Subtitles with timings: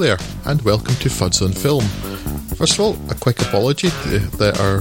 [0.00, 1.84] There, and welcome to Fuds on Film.
[2.56, 4.78] First of all, a quick apology uh, that our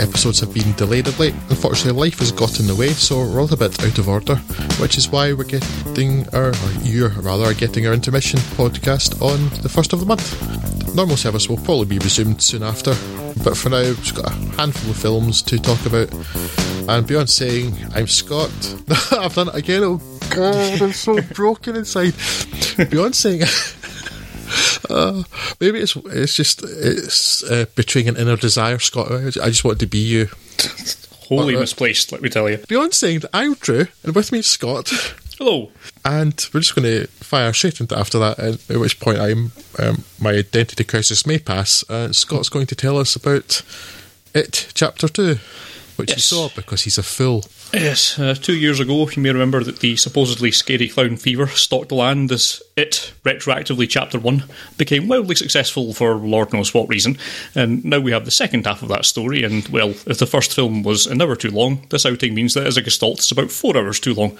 [0.00, 1.34] episodes have been delayed a late.
[1.48, 4.36] Unfortunately, life has got in the way, so we're all a bit out of order,
[4.80, 9.40] which is why we're getting our, or you rather, are getting our intermission podcast on
[9.60, 10.94] the first of the month.
[10.94, 12.94] Normal service will probably be resumed soon after,
[13.42, 16.14] but for now, we've got a handful of films to talk about.
[16.88, 18.52] And beyond saying, I'm Scott.
[19.10, 19.82] I've done it again.
[19.82, 22.14] Oh god, I'm so broken inside.
[22.88, 23.42] Beyond saying.
[24.88, 25.22] Uh,
[25.60, 29.12] maybe it's it's just it's uh, betraying an inner desire, Scott.
[29.12, 30.28] I just wanted to be you.
[31.28, 32.58] Wholly uh, misplaced, let me tell you.
[32.68, 34.88] Beyond saying that I'm Drew, and with me is Scott.
[35.38, 35.70] Hello.
[36.04, 40.04] And we're just going to fire straight into after that, at which point I'm um,
[40.20, 41.82] my identity crisis may pass.
[41.88, 43.62] Uh, Scott's going to tell us about
[44.34, 45.38] it, chapter two,
[46.00, 46.16] which yes.
[46.16, 47.44] he saw because he's a fool.
[47.74, 51.90] Yes, uh, two years ago, you may remember that the supposedly scary clown fever stalked
[51.90, 54.44] the land as it, retroactively Chapter 1,
[54.78, 57.18] became wildly successful for Lord knows what reason.
[57.54, 60.54] And now we have the second half of that story, and well, if the first
[60.54, 63.50] film was an hour too long, this outing means that as a gestalt it's about
[63.50, 64.36] four hours too long.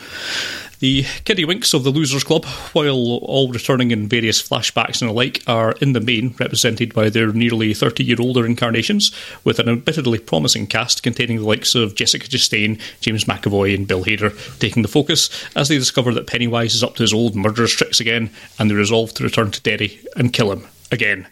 [0.80, 5.42] The Kiddywinks of the Losers Club, while all returning in various flashbacks and the like,
[5.46, 9.12] are in the main represented by their nearly 30 year older incarnations,
[9.44, 14.04] with an admittedly promising cast containing the likes of Jessica Chastain, James McAvoy, and Bill
[14.04, 17.72] Hader taking the focus as they discover that Pennywise is up to his old murderous
[17.72, 21.26] tricks again and they resolve to return to Derry and kill him again.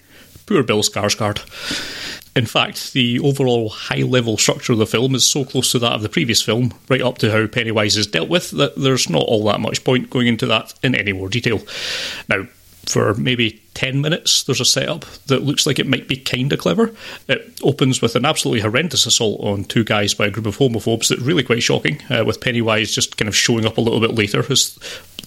[0.45, 1.39] Poor Bill Skarsgård.
[2.39, 5.95] In fact, the overall high level structure of the film is so close to that
[5.95, 9.25] of the previous film, right up to how Pennywise is dealt with, that there's not
[9.25, 11.61] all that much point going into that in any more detail.
[12.29, 12.47] Now,
[12.89, 16.59] for maybe 10 minutes, there's a setup that looks like it might be kind of
[16.59, 16.93] clever.
[17.29, 21.09] It opens with an absolutely horrendous assault on two guys by a group of homophobes
[21.09, 24.15] that's really quite shocking, uh, with Pennywise just kind of showing up a little bit
[24.15, 24.79] later, as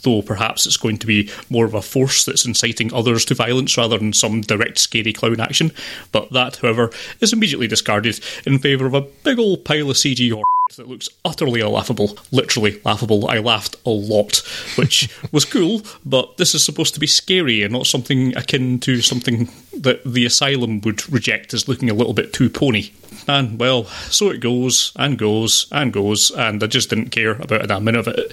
[0.01, 3.77] though perhaps it's going to be more of a force that's inciting others to violence
[3.77, 5.71] rather than some direct scary clown action.
[6.11, 10.31] But that, however, is immediately discarded in favour of a big old pile of CG
[10.31, 10.43] horror
[10.77, 13.29] that looks utterly laughable, literally laughable.
[13.29, 14.37] I laughed a lot,
[14.75, 19.01] which was cool, but this is supposed to be scary and not something akin to
[19.01, 22.91] something that the asylum would reject as looking a little bit too pony.
[23.27, 27.63] And well, so it goes and goes and goes, and I just didn't care about
[27.63, 28.31] a damn minute of it.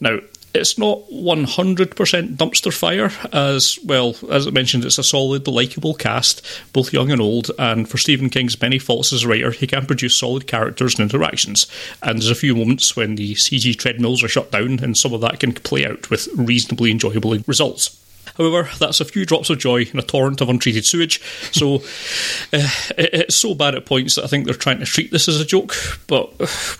[0.00, 0.20] Now,
[0.54, 6.44] it's not 100% dumpster fire, as well, as I mentioned, it's a solid, likeable cast,
[6.72, 9.86] both young and old, and for Stephen King's many faults as a writer, he can
[9.86, 11.66] produce solid characters and interactions.
[12.02, 15.20] And there's a few moments when the CG treadmills are shut down, and some of
[15.20, 17.96] that can play out with reasonably enjoyable results.
[18.36, 21.20] However, that's a few drops of joy in a torrent of untreated sewage.
[21.52, 21.76] So
[22.52, 25.40] uh, it's so bad at points that I think they're trying to treat this as
[25.40, 25.74] a joke,
[26.06, 26.30] but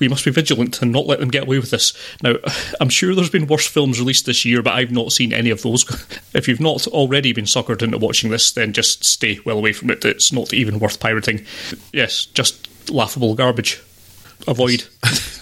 [0.01, 1.93] we must be vigilant and not let them get away with this.
[2.23, 2.37] Now,
[2.81, 5.63] I'm sure there's been worse films released this year, but I've not seen any of
[5.63, 5.85] those.
[6.35, 9.91] if you've not already been suckered into watching this, then just stay well away from
[9.91, 10.05] it.
[10.05, 11.45] It's not even worth pirating.
[11.93, 13.83] Yes, just laughable garbage.
[14.47, 14.85] Avoid.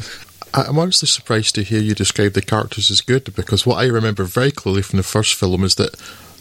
[0.54, 4.24] I'm honestly surprised to hear you describe the characters as good because what I remember
[4.24, 5.94] very clearly from the first film is that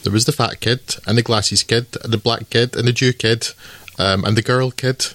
[0.03, 2.94] there was the fat kid and the glasses kid and the black kid and the
[2.94, 3.50] Jew kid
[4.00, 5.07] um, and the girl kid,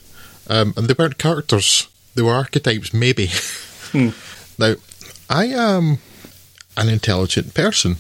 [0.49, 3.31] um, and they weren't characters; they were archetypes, maybe.
[3.93, 4.09] Hmm.
[4.59, 4.77] Now,
[5.29, 5.99] I am
[6.79, 7.97] an intelligent person.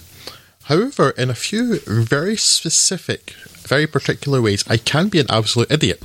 [0.64, 3.34] However, in a few very specific,
[3.68, 6.02] very particular ways, I can be an absolute idiot.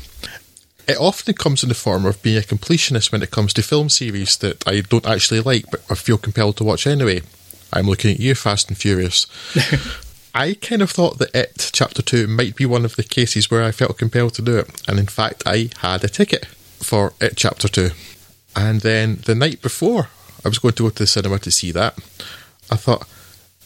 [0.88, 3.90] It often comes in the form of being a completionist when it comes to film
[3.90, 7.22] series that I don't actually like, but I feel compelled to watch anyway.
[7.74, 9.28] I'm looking at you, Fast and Furious.
[10.36, 13.64] I kind of thought that It Chapter 2 might be one of the cases where
[13.64, 17.34] I felt compelled to do it, and in fact, I had a ticket for It
[17.36, 17.90] Chapter 2.
[18.56, 20.08] And then the night before
[20.46, 21.98] I was going to go to the cinema to see that,
[22.72, 23.08] I thought,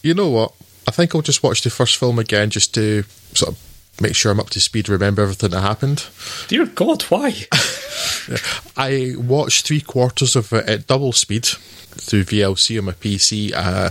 [0.02, 0.54] you know what?
[0.88, 3.04] I think I'll just watch the first film again just to
[3.34, 3.71] sort of
[4.02, 6.06] make sure I'm up to speed, remember everything that happened.
[6.48, 7.34] Dear God, why?
[8.76, 13.52] I watched three quarters of it at double speed through VLC on my PC.
[13.54, 13.90] Uh,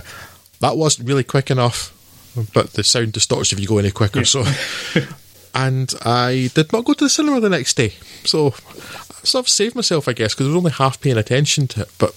[0.60, 1.92] that wasn't really quick enough,
[2.54, 4.20] but the sound distorts if you go any quicker.
[4.20, 4.24] Yeah.
[4.24, 4.44] So,
[5.54, 7.94] and I did not go to the cinema the next day.
[8.24, 11.18] So, so I sort of saved myself, I guess, because I was only half paying
[11.18, 11.90] attention to it.
[11.98, 12.14] But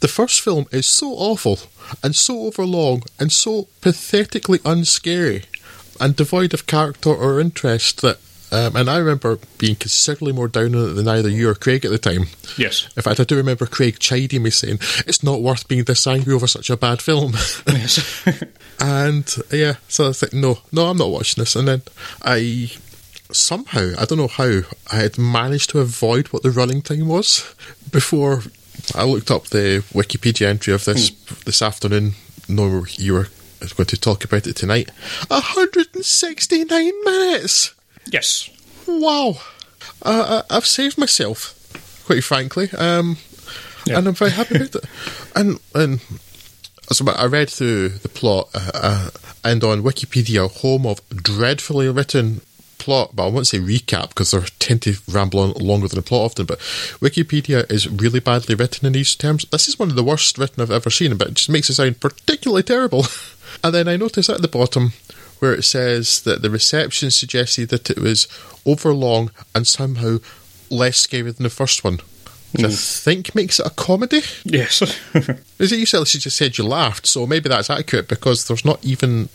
[0.00, 1.58] the first film is so awful
[2.02, 5.44] and so overlong and so pathetically unscary
[6.00, 8.18] and devoid of character or interest that
[8.52, 11.84] um, and I remember being considerably more down on it than either you or Craig
[11.84, 12.26] at the time.
[12.56, 12.88] Yes.
[12.96, 16.34] In fact, I do remember Craig chiding me saying, it's not worth being this angry
[16.34, 17.34] over such a bad film.
[17.68, 18.26] Yes.
[18.80, 21.54] and yeah, so I was like, no, no, I'm not watching this.
[21.54, 21.82] And then
[22.22, 22.72] I
[23.30, 27.54] somehow, I don't know how, I had managed to avoid what the running time was
[27.92, 28.42] before
[28.94, 31.34] I looked up the Wikipedia entry of this hmm.
[31.44, 32.14] this afternoon,
[32.48, 33.28] knowing you were
[33.62, 34.90] I'm going to talk about it tonight.
[35.28, 37.74] 169 minutes!
[38.10, 38.50] Yes.
[38.86, 39.36] Wow.
[40.02, 41.54] Uh, I- I've saved myself,
[42.06, 42.70] quite frankly.
[42.76, 43.18] Um,
[43.86, 43.98] Yeah.
[43.98, 44.84] And I'm very happy about it.
[45.36, 46.00] And, and
[46.92, 49.10] so I read through the plot, uh, uh,
[49.44, 52.40] and on Wikipedia, home of dreadfully written
[52.78, 56.02] plot, but I won't say recap because they tend to ramble on longer than a
[56.02, 56.46] plot often.
[56.46, 56.58] But
[57.00, 59.44] Wikipedia is really badly written in these terms.
[59.50, 61.74] This is one of the worst written I've ever seen, but it just makes it
[61.74, 63.06] sound particularly terrible.
[63.62, 64.92] and then I noticed at the bottom
[65.38, 68.28] where it says that the reception suggested that it was
[68.66, 70.18] overlong and somehow
[70.68, 72.00] less scary than the first one.
[72.52, 72.74] Which I hmm.
[72.74, 74.22] think makes it a comedy.
[74.44, 74.82] Yes.
[75.58, 78.64] Is it you said she just said you laughed, so maybe that's accurate because there's
[78.64, 79.28] not even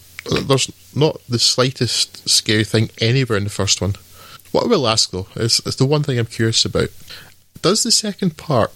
[0.48, 3.96] there's not the slightest scary thing anywhere in the first one.
[4.52, 6.90] What I will ask though is, is the one thing I'm curious about.
[7.62, 8.72] Does the second part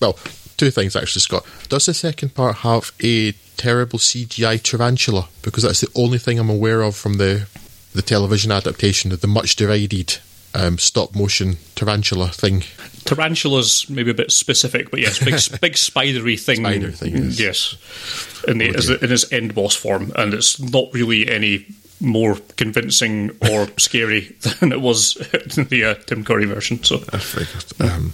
[0.00, 0.18] well,
[0.56, 1.46] two things actually, Scott.
[1.68, 5.28] Does the second part have a terrible CGI tarantula?
[5.42, 7.46] Because that's the only thing I'm aware of from the
[7.94, 10.18] the television adaptation of the much derided
[10.54, 12.62] um, stop motion tarantula thing.
[13.04, 16.56] Tarantula's maybe a bit specific, but yes, big big spidery thing.
[16.56, 17.38] Spider thing, yes.
[17.40, 21.66] Yes, in, the, Oh, in his end boss form, and it's not really any
[22.00, 25.16] more convincing or scary than it was
[25.56, 26.82] in the uh, Tim Curry version.
[26.82, 27.64] So I figured.
[27.80, 28.12] Um,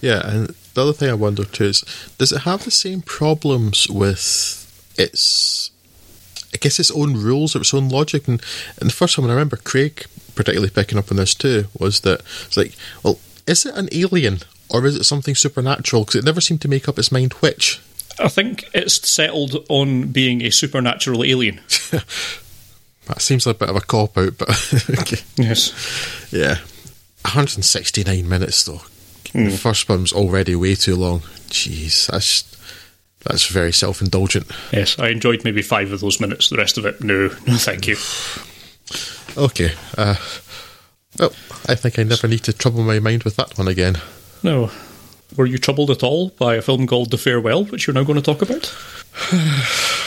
[0.00, 1.84] yeah, and the other thing I wonder too is,
[2.18, 5.70] does it have the same problems with its,
[6.54, 8.26] I guess, its own rules or its own logic?
[8.26, 8.42] And,
[8.80, 12.20] and the first time I remember Craig particularly picking up on this too was that
[12.46, 12.74] it's like,
[13.04, 14.38] well, is it an alien
[14.70, 16.04] or is it something supernatural?
[16.04, 17.80] Because it never seemed to make up its mind which.
[18.18, 21.60] I think it's settled on being a supernatural alien.
[23.06, 24.48] That seems like a bit of a cop out, but
[25.00, 25.16] okay.
[25.36, 25.72] Yes.
[26.30, 26.58] yeah,
[27.22, 28.82] 169 minutes though.
[29.32, 31.20] The first one's already way too long.
[31.50, 32.44] Jeez, that's
[33.24, 34.50] that's very self indulgent.
[34.72, 36.48] Yes, I enjoyed maybe five of those minutes.
[36.48, 37.96] The rest of it, no, no, thank you.
[39.36, 39.70] Okay.
[39.96, 40.16] Uh,
[41.16, 41.30] well,
[41.68, 43.94] I think I never need to trouble my mind with that one again.
[44.42, 44.72] No.
[45.36, 48.20] Were you troubled at all by a film called The Farewell, which you're now going
[48.20, 48.76] to talk about?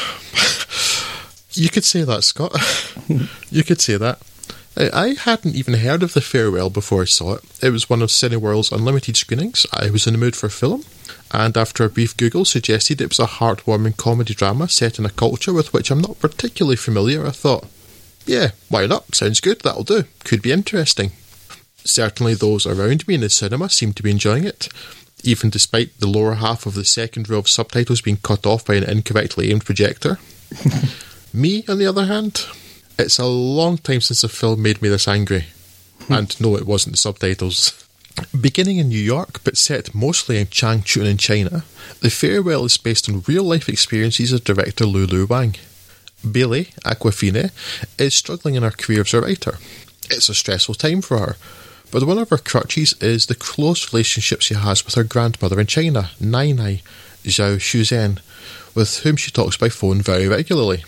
[1.55, 2.51] You could say that, Scott.
[3.51, 4.19] you could say that.
[4.75, 7.43] I I hadn't even heard of The Farewell before I saw it.
[7.61, 9.65] It was one of Cineworld's unlimited screenings.
[9.73, 10.83] I was in the mood for a film,
[11.31, 15.09] and after a brief Google suggested it was a heartwarming comedy drama set in a
[15.09, 17.65] culture with which I'm not particularly familiar, I thought,
[18.25, 19.15] yeah, why not?
[19.15, 20.05] Sounds good, that'll do.
[20.23, 21.11] Could be interesting.
[21.77, 24.69] Certainly, those around me in the cinema seemed to be enjoying it,
[25.23, 28.75] even despite the lower half of the second row of subtitles being cut off by
[28.75, 30.17] an incorrectly aimed projector.
[31.33, 32.45] me, on the other hand,
[32.97, 35.45] it's a long time since a film made me this angry.
[36.07, 36.13] Hmm.
[36.13, 37.87] and no, it wasn't the subtitles.
[38.39, 41.63] Beginning in New York, but set mostly in Changchun in China,
[42.01, 45.55] The Farewell is based on real life experiences of director Lulu Wang.
[46.29, 47.51] Billy, Awkwafina,
[47.97, 49.57] is struggling in her career as a writer.
[50.09, 51.35] It's a stressful time for her,
[51.91, 55.67] but one of her crutches is the close relationship she has with her grandmother in
[55.67, 56.81] China, Nai Nai
[57.23, 58.19] Zhao Shuzhen,
[58.75, 60.83] with whom she talks by phone very regularly.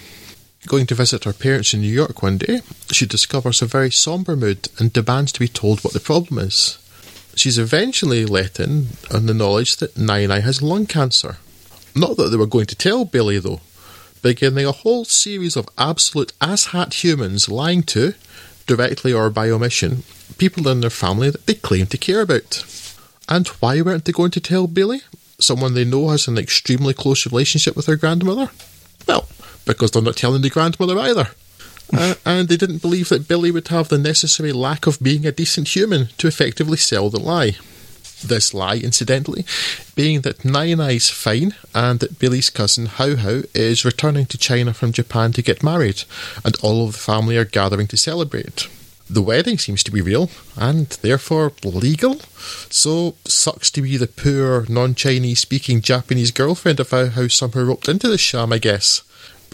[0.67, 4.35] Going to visit her parents in New York one day, she discovers a very sombre
[4.35, 6.79] mood and demands to be told what the problem is.
[7.35, 11.37] She's eventually let in on the knowledge that Nai Nai has lung cancer.
[11.95, 13.61] Not that they were going to tell Billy, though,
[14.21, 18.15] beginning a whole series of absolute asshat humans lying to,
[18.65, 20.03] directly or by omission,
[20.37, 22.65] people in their family that they claim to care about.
[23.29, 25.01] And why weren't they going to tell Billy?
[25.39, 28.49] Someone they know has an extremely close relationship with her grandmother?
[29.07, 29.27] Well,
[29.65, 31.29] because they're not telling the grandmother either.
[31.93, 35.31] Uh, and they didn't believe that Billy would have the necessary lack of being a
[35.31, 37.57] decent human to effectively sell the lie.
[38.23, 39.45] This lie, incidentally,
[39.93, 44.73] being that Nai Nai's fine and that Billy's cousin Hao Hao is returning to China
[44.73, 46.03] from Japan to get married,
[46.43, 48.67] and all of the family are gathering to celebrate.
[49.07, 52.21] The wedding seems to be real, and therefore legal,
[52.71, 57.63] so sucks to be the poor, non Chinese speaking Japanese girlfriend of Hao Hao somehow
[57.63, 59.03] roped into this sham, I guess.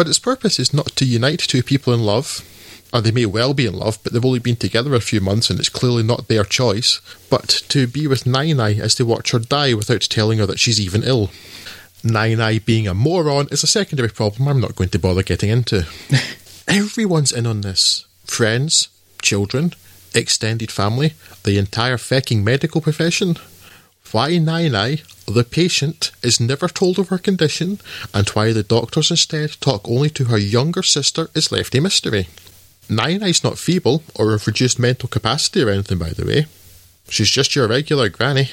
[0.01, 2.43] But its purpose is not to unite two people in love,
[2.91, 5.51] and they may well be in love, but they've only been together a few months
[5.51, 9.29] and it's clearly not their choice, but to be with Nai Nai is to watch
[9.29, 11.29] her die without telling her that she's even ill.
[12.03, 15.51] Nai Nai being a moron is a secondary problem I'm not going to bother getting
[15.51, 15.86] into.
[16.67, 18.88] Everyone's in on this friends,
[19.22, 19.75] children,
[20.15, 23.38] extended family, the entire fecking medical profession.
[24.12, 24.70] Why Nai
[25.34, 27.80] the patient, is never told of her condition,
[28.13, 32.27] and why the doctors instead talk only to her younger sister is left a mystery.
[32.89, 36.46] Nai Nai's not feeble or of reduced mental capacity or anything, by the way.
[37.10, 38.50] She's just your regular granny.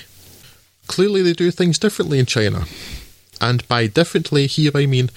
[0.86, 2.64] Clearly, they do things differently in China.
[3.40, 5.10] And by differently here I mean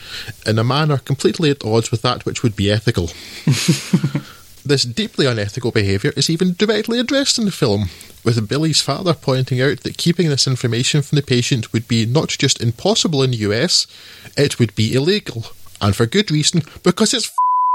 [0.45, 3.09] in a manner completely at odds with that which would be ethical.
[4.63, 7.89] this deeply unethical behaviour is even directly addressed in the film,
[8.23, 12.29] with Billy's father pointing out that keeping this information from the patient would be not
[12.29, 13.87] just impossible in the US,
[14.37, 15.45] it would be illegal.
[15.79, 17.31] And for good reason, because it's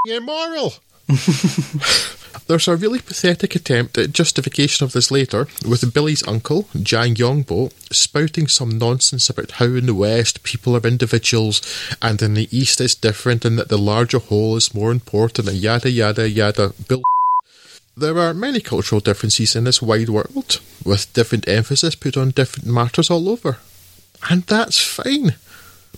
[0.06, 0.74] immoral.
[2.46, 7.72] There's a really pathetic attempt at justification of this later, with Billy's uncle, Jiang Yongbo,
[7.92, 11.60] spouting some nonsense about how in the West people are individuals
[12.00, 15.56] and in the East it's different and that the larger whole is more important and
[15.56, 16.72] yada yada yada.
[16.88, 17.02] Bill.
[17.98, 22.68] There are many cultural differences in this wide world, with different emphasis put on different
[22.68, 23.56] matters all over.
[24.28, 25.36] And that's fine.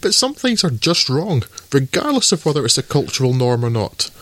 [0.01, 1.43] But some things are just wrong,
[1.73, 4.13] regardless of whether it's a cultural norm or not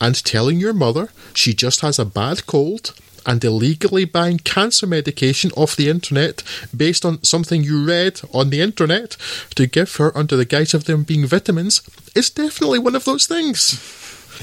[0.00, 2.94] and telling your mother she just has a bad cold
[3.26, 6.42] and illegally buying cancer medication off the internet
[6.74, 9.16] based on something you read on the internet
[9.54, 11.82] to give her under the guise of them being vitamins
[12.14, 13.86] is definitely one of those things.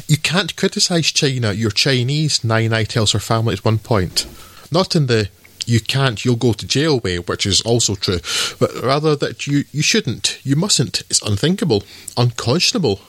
[0.07, 4.27] You can't criticise China, you're Chinese, Nai Nai tells her family at one point.
[4.71, 5.29] Not in the
[5.65, 8.19] you can't, you'll go to jail way, which is also true,
[8.57, 11.83] but rather that you, you shouldn't, you mustn't, it's unthinkable,
[12.15, 13.01] unconscionable.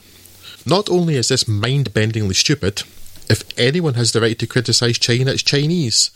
[0.65, 2.83] Not only is this mind bendingly stupid,
[3.29, 6.11] if anyone has the right to criticise China, it's Chinese.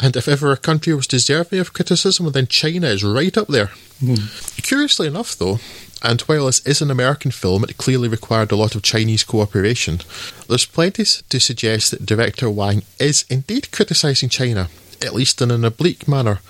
[0.00, 3.72] And if ever a country was deserving of criticism, then China is right up there.
[4.00, 4.62] Mm.
[4.62, 5.58] Curiously enough, though,
[6.02, 10.00] and while this is an American film, it clearly required a lot of Chinese cooperation.
[10.48, 14.68] There's plenty to suggest that director Wang is indeed criticising China,
[15.02, 16.40] at least in an oblique manner,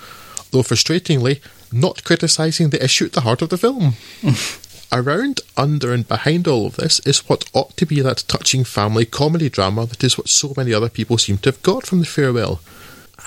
[0.51, 3.93] though frustratingly, not criticising the issue at the heart of the film.
[4.91, 9.05] Around, under, and behind all of this is what ought to be that touching family
[9.05, 12.05] comedy drama that is what so many other people seem to have got from The
[12.05, 12.59] Farewell.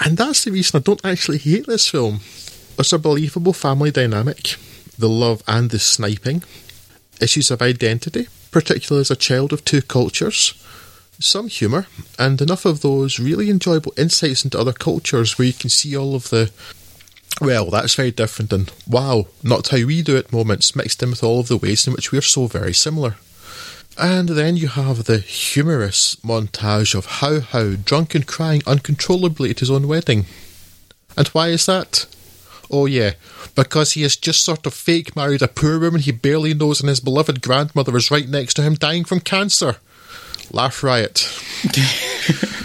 [0.04, 2.20] And that's the reason I don't actually hate this film.
[2.78, 4.56] It's a believable family dynamic,
[4.98, 6.42] the love and the sniping,
[7.20, 10.54] issues of identity, particularly as a child of two cultures,
[11.20, 11.86] some humour,
[12.18, 16.16] and enough of those really enjoyable insights into other cultures where you can see all
[16.16, 16.50] of the
[17.40, 21.22] well, that's very different and wow, not how we do it moments mixed in with
[21.22, 23.16] all of the ways in which we are so very similar.
[23.98, 29.60] And then you have the humorous montage of Hao Hao drunk and crying uncontrollably at
[29.60, 30.26] his own wedding.
[31.16, 32.06] And why is that?
[32.70, 33.12] Oh, yeah,
[33.54, 36.88] because he has just sort of fake married a poor woman he barely knows, and
[36.88, 39.76] his beloved grandmother is right next to him dying from cancer.
[40.50, 41.28] Laugh riot.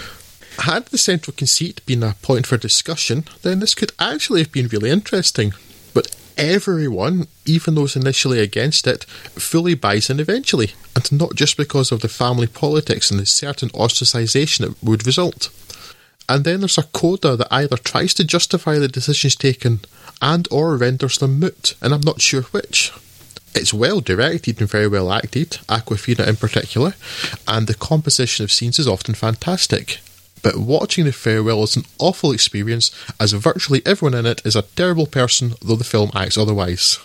[0.59, 4.67] Had the central conceit been a point for discussion, then this could actually have been
[4.67, 5.53] really interesting.
[5.93, 11.91] But everyone, even those initially against it, fully buys in eventually, and not just because
[11.91, 15.49] of the family politics and the certain ostracisation it would result.
[16.27, 19.81] And then there's a coda that either tries to justify the decisions taken
[20.21, 22.91] and or renders them moot, and I'm not sure which.
[23.53, 26.95] It's well directed and very well acted, Awkwafina in particular,
[27.47, 29.99] and the composition of scenes is often fantastic
[30.47, 32.89] but watching The Farewell is an awful experience
[33.19, 36.99] as virtually everyone in it is a terrible person, though the film acts otherwise.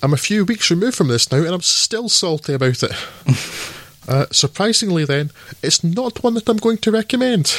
[0.00, 2.92] I'm a few weeks removed from this now and I'm still salty about it.
[4.08, 7.58] uh, surprisingly, then, it's not one that I'm going to recommend.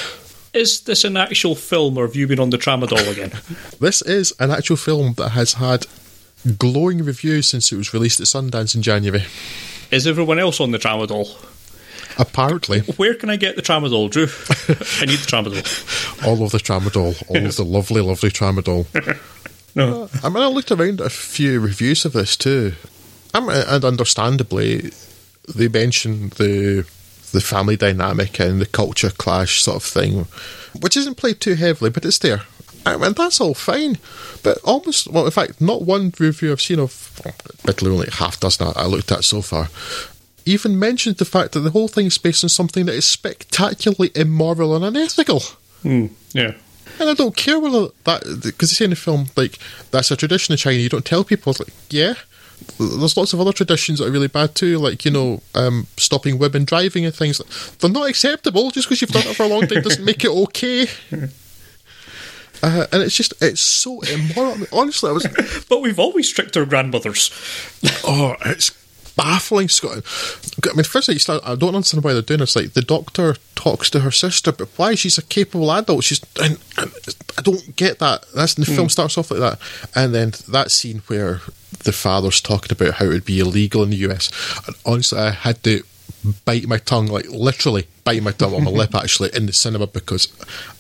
[0.54, 3.34] Is this an actual film or have you been on the tramadol again?
[3.82, 5.86] this is an actual film that has had
[6.58, 9.26] glowing reviews since it was released at Sundance in January.
[9.92, 11.28] Is everyone else on the tramadol?
[12.18, 12.80] Apparently.
[12.98, 14.24] Where can I get the tramadol, Drew?
[15.02, 16.26] I need the tramadol.
[16.28, 17.30] all of the tramadol.
[17.30, 18.86] All of the lovely, lovely tramadol.
[19.76, 20.04] no.
[20.04, 22.74] Uh, I mean, I looked around a few reviews of this too.
[23.34, 24.92] and understandably,
[25.54, 26.86] they mention the
[27.32, 30.26] the family dynamic and the culture clash sort of thing,
[30.80, 32.44] which isn't played too heavily, but it's there.
[32.86, 33.98] I mean, that's all fine.
[34.44, 37.20] But almost, well, in fact, not one review I've seen of,
[37.66, 39.70] literally only half dozen I looked at so far,
[40.46, 44.12] even mentioned the fact that the whole thing is based on something that is spectacularly
[44.16, 45.42] immoral and unethical.
[45.84, 46.54] Mm, yeah.
[47.00, 49.58] And I don't care whether that, because they say in the film, like,
[49.92, 51.52] that's a tradition in China, you don't tell people.
[51.52, 52.14] It's like, yeah.
[52.80, 56.40] There's lots of other traditions that are really bad too, like, you know, um, stopping
[56.40, 57.40] women driving and things.
[57.80, 58.72] They're not acceptable.
[58.72, 60.88] Just because you've done it for a long time doesn't make it okay.
[62.64, 64.54] Uh, and it's just, it's so immoral.
[64.54, 65.66] I mean, honestly, I was.
[65.70, 67.30] but we've always tricked our grandmothers.
[68.04, 68.72] oh, it's
[69.16, 70.04] baffling, Scott.
[70.70, 72.56] I mean, first you start, I don't understand why they're doing this.
[72.56, 74.96] Like the doctor talks to her sister, but why?
[74.96, 76.04] She's a capable adult.
[76.04, 76.92] She's, and, and
[77.38, 78.26] I don't get that.
[78.34, 78.76] That's the mm.
[78.76, 79.60] film starts off like that,
[79.96, 81.42] and then that scene where
[81.84, 84.32] the father's talking about how it would be illegal in the US.
[84.68, 85.84] And honestly, I had to
[86.46, 89.88] bite my tongue, like literally bite my tongue on my lip, actually, in the cinema
[89.88, 90.32] because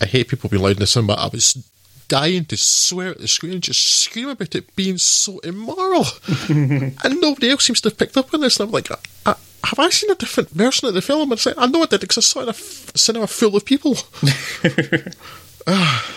[0.01, 1.13] I hate people being loud in the cinema.
[1.13, 1.63] I was
[2.07, 6.05] dying to swear at the screen and just scream about it being so immoral.
[6.49, 8.59] and nobody else seems to have picked up on this.
[8.59, 9.35] And I'm like, I, I,
[9.65, 11.31] have I seen a different version of the film?
[11.31, 13.55] And like, I know I did because I saw it in a f- cinema full
[13.55, 13.97] of people.
[15.67, 16.15] Ah.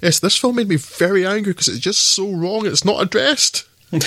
[0.00, 2.64] yes, this film made me very angry because it's just so wrong.
[2.64, 3.68] It's not addressed.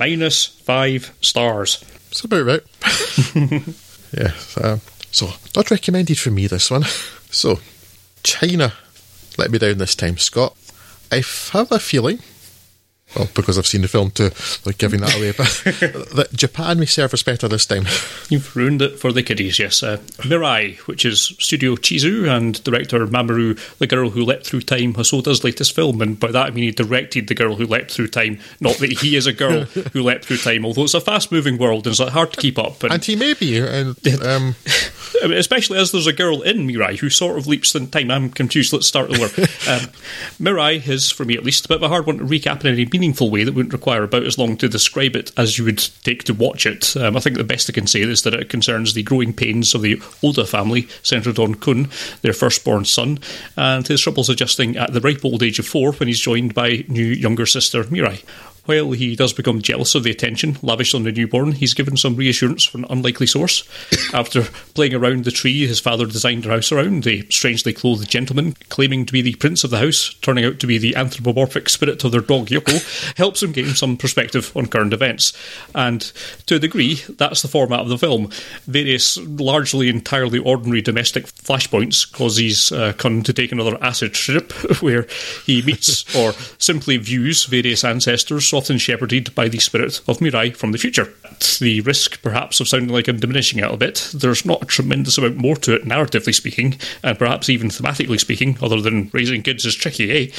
[0.00, 1.78] Minus five stars.
[2.08, 2.62] That's about right.
[4.12, 4.58] yes.
[4.60, 4.80] Um,
[5.12, 6.82] so, not recommended for me, this one.
[7.30, 7.60] So,
[8.24, 8.72] China
[9.38, 10.56] let me down this time, Scott.
[11.10, 11.22] I
[11.52, 12.20] have a feeling,
[13.16, 14.30] well, because I've seen the film too,
[14.64, 15.46] like giving that away, but
[16.16, 17.84] that Japan may serve us better this time.
[18.28, 19.82] You've ruined it for the kiddies, yes.
[19.82, 24.94] Uh, Mirai, which is Studio Chizu, and director Mamoru, the girl who leapt through time,
[24.94, 28.08] Hosoda's latest film, and by that I mean he directed the girl who leapt through
[28.08, 31.32] time, not that he is a girl who leapt through time, although it's a fast
[31.32, 32.82] moving world and it's hard to keep up.
[32.82, 34.54] And, and he may be, and um,
[35.28, 38.10] mean, especially as there's a girl in Mirai who sort of leaps in time.
[38.10, 38.72] I'm confused.
[38.72, 39.24] Let's start over.
[39.24, 39.90] um,
[40.40, 42.72] Mirai is, for me at least, a bit of a hard one to recap in
[42.72, 45.78] any meaningful way that wouldn't require about as long to describe it as you would
[46.04, 46.96] take to watch it.
[46.96, 49.74] Um, I think the best I can say is that it concerns the growing pains
[49.74, 51.88] of the Oda family, centred on Kun,
[52.20, 53.18] their firstborn son,
[53.56, 56.84] and his troubles adjusting at the ripe old age of four when he's joined by
[56.86, 58.22] new younger sister Mirai.
[58.64, 62.14] While he does become jealous of the attention lavished on the newborn, he's given some
[62.14, 63.64] reassurance from an unlikely source.
[64.14, 64.42] After
[64.74, 69.04] playing around the tree his father designed their house around, the strangely clothed gentleman, claiming
[69.06, 72.12] to be the prince of the house, turning out to be the anthropomorphic spirit of
[72.12, 75.32] their dog Yoko, helps him gain some perspective on current events.
[75.74, 76.00] And
[76.46, 78.30] to a degree, that's the format of the film.
[78.66, 84.52] Various largely entirely ordinary domestic flashpoints cause his uh, Kun to take another acid trip
[84.82, 85.08] where
[85.44, 90.72] he meets or simply views various ancestors often shepherded by the spirit of Mirai from
[90.72, 91.12] the future.
[91.42, 94.66] At the risk, perhaps, of sounding like I'm diminishing it a bit, there's not a
[94.66, 99.42] tremendous amount more to it, narratively speaking, and perhaps even thematically speaking, other than raising
[99.42, 100.32] kids is tricky, eh?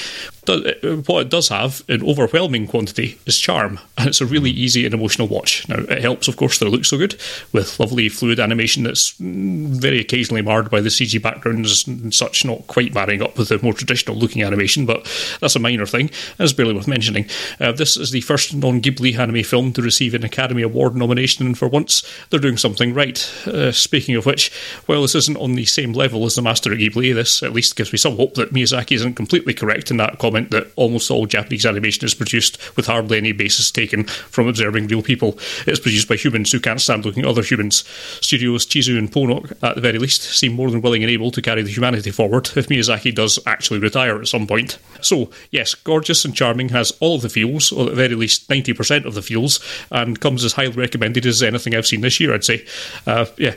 [0.48, 4.86] Uh, what it does have in overwhelming quantity is charm, and it's a really easy
[4.86, 5.68] and emotional watch.
[5.68, 7.20] Now, it helps, of course, that it looks so good,
[7.52, 12.46] with lovely fluid animation that's mm, very occasionally marred by the CG backgrounds and such,
[12.46, 15.06] not quite marrying up with the more traditional looking animation, but
[15.42, 17.26] that's a minor thing, and it's barely worth mentioning.
[17.60, 21.46] Uh, this is the first non Ghibli anime film to receive an Academy Award nomination,
[21.46, 23.20] and for once, they're doing something right.
[23.48, 24.52] Uh, speaking of which,
[24.86, 27.76] while this isn't on the same level as the Master of Ghibli, this at least
[27.76, 31.26] gives me some hope that Miyazaki isn't completely correct in that comment that almost all
[31.26, 35.38] Japanese animation is produced with hardly any basis taken from observing real people.
[35.66, 37.84] It's produced by humans who can't stand looking at other humans.
[38.22, 41.42] Studios Chizu and Ponoc, at the very least, seem more than willing and able to
[41.42, 44.78] carry the humanity forward if Miyazaki does actually retire at some point.
[45.02, 48.48] So, yes, gorgeous and charming has all of the feels, or at the very least
[48.50, 49.60] 90% of the feels,
[49.92, 52.66] and comes as highly recommended as anything I've seen this year, I'd say.
[53.06, 53.56] Uh, yeah,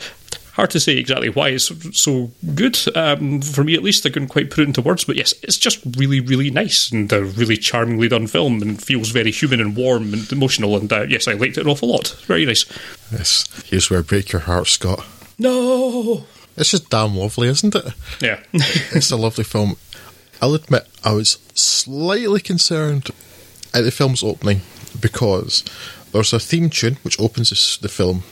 [0.56, 2.78] hard to say exactly why it's so good.
[2.96, 5.04] Um, for me, at least, I couldn't quite put it into words.
[5.04, 9.10] But yes, it's just really, really nice and a really charmingly done film, and feels
[9.10, 10.76] very human and warm and emotional.
[10.76, 12.16] And uh, yes, I liked it an awful lot.
[12.26, 12.64] Very nice.
[13.12, 15.04] Yes, here's where I break your heart, Scott.
[15.38, 16.24] No,
[16.56, 17.84] it's just damn lovely, isn't it?
[18.20, 19.76] Yeah, it's a lovely film.
[20.40, 23.10] I'll admit, I was slightly concerned
[23.74, 24.62] at the film's opening
[24.98, 25.64] because
[26.16, 28.22] there's a theme tune which opens the film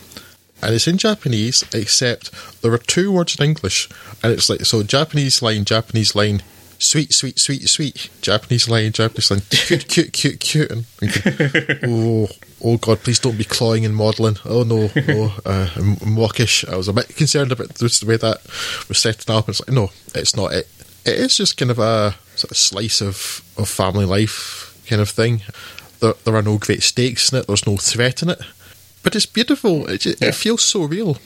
[0.61, 3.89] and it's in Japanese, except there are two words in English,
[4.23, 6.41] and it's like so Japanese line, Japanese line,
[6.79, 12.27] sweet, sweet, sweet, sweet, Japanese line, Japanese line, cute, cute, cute, cute, and thinking, oh,
[12.63, 14.37] oh God, please don't be clawing and modelling.
[14.45, 15.69] Oh no, no, uh,
[16.05, 16.65] mawkish.
[16.65, 18.41] I was a bit concerned about the way that
[18.87, 19.49] was setting up.
[19.49, 20.53] It's like no, it's not.
[20.53, 20.67] It
[21.05, 25.09] it is just kind of a sort of slice of of family life kind of
[25.09, 25.41] thing.
[26.05, 27.47] There, there are no great stakes in it.
[27.47, 28.39] There's no threat in it
[29.05, 29.87] but it's beautiful.
[29.87, 30.29] It, it, yeah.
[30.29, 31.17] it, feels so real.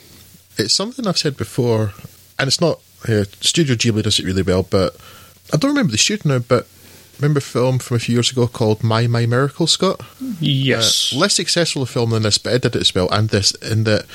[0.58, 1.94] It's something I've said before,
[2.38, 2.82] and it's not.
[3.08, 4.98] Uh, Studio Ghibli does it really well, but
[5.54, 6.40] I don't remember the studio now.
[6.40, 6.68] But
[7.20, 10.02] remember a film from a few years ago called Mai Mai Miracle, Scott?
[10.42, 11.14] Yes.
[11.14, 13.10] Uh, less successful a film than this, but it did it as well.
[13.12, 14.06] And this in the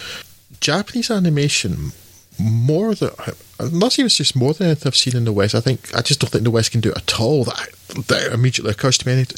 [0.61, 1.93] Japanese animation
[2.39, 3.11] more than
[3.73, 5.55] not even just more than anything I've seen in the West.
[5.55, 7.45] I think I just don't think the West can do it at all.
[7.45, 7.69] That,
[8.09, 9.21] that immediately occurs to me.
[9.21, 9.35] It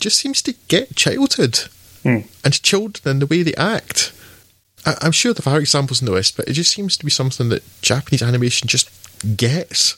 [0.00, 1.68] just seems to get childhood
[2.04, 2.26] mm.
[2.44, 4.12] and children and the way they act.
[4.86, 7.10] I, am sure there are examples in the West, but it just seems to be
[7.10, 8.90] something that Japanese animation just
[9.36, 9.96] gets.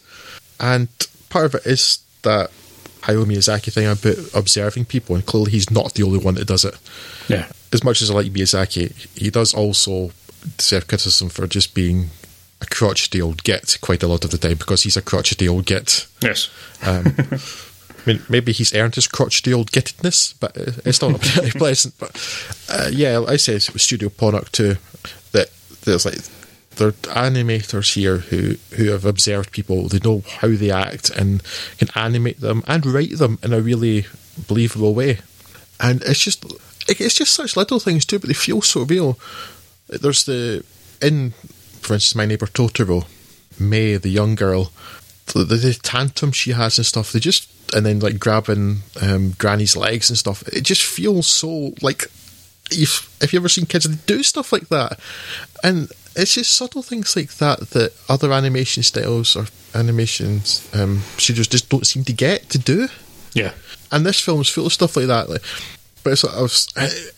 [0.59, 0.89] And
[1.29, 2.51] part of it is that
[3.03, 6.65] Hayao Miyazaki thing about observing people, and clearly he's not the only one that does
[6.65, 6.77] it.
[7.29, 7.49] Yeah.
[7.73, 10.11] As much as I like Miyazaki, he does also
[10.57, 12.11] deserve criticism for just being
[12.61, 15.66] a crotchety old git quite a lot of the time because he's a crotchety old
[15.66, 16.07] git.
[16.23, 16.51] Yes.
[16.83, 17.14] Um,
[18.01, 21.94] I mean, maybe he's earned his crotchety old gittedness, but it's not particularly pleasant.
[21.99, 22.16] But
[22.68, 24.77] uh, yeah, I say it was Studio Ponoc too.
[25.33, 25.51] That
[25.83, 26.18] there's like
[26.77, 29.88] they're animators here who who have observed people.
[29.88, 31.42] They know how they act and
[31.79, 34.07] can animate them and write them in a really
[34.49, 35.18] believable way.
[35.79, 36.44] And it's just
[36.88, 39.18] it's just such little things too, but they feel so real.
[39.88, 40.64] There's the
[41.03, 41.33] in,
[41.81, 43.07] for instance, my neighbor Totoro,
[43.59, 44.73] Mei, the young girl,
[45.27, 47.12] the, the, the tantrum she has and stuff.
[47.12, 50.47] They just and then like grabbing um, Granny's legs and stuff.
[50.49, 52.05] It just feels so like
[52.71, 54.99] if if you ever seen kids do stuff like that,
[55.62, 61.47] and it's just subtle things like that that other animation styles or animations um, studios
[61.47, 62.88] just don't seem to get to do.
[63.33, 63.53] Yeah,
[63.93, 65.29] and this film is full of stuff like that.
[65.29, 65.43] Like,
[66.03, 66.69] but it's, was,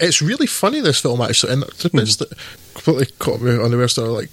[0.01, 2.25] it's really funny this film actually, and the bits mm-hmm.
[2.25, 4.31] that completely caught me on the worst are like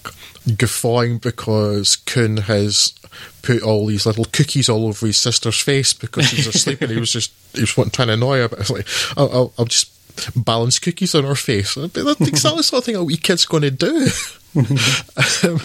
[0.57, 2.93] guffawing because Kun has
[3.41, 6.99] put all these little cookies all over his sister's face because she's asleep and he
[6.99, 8.49] was just he was trying to annoy her.
[8.49, 9.91] But it's like I'll, I'll, I'll just
[10.35, 11.75] balance cookies on her face.
[11.75, 14.07] That's exactly the sort of thing a wee kid's going to do.
[14.55, 15.59] um,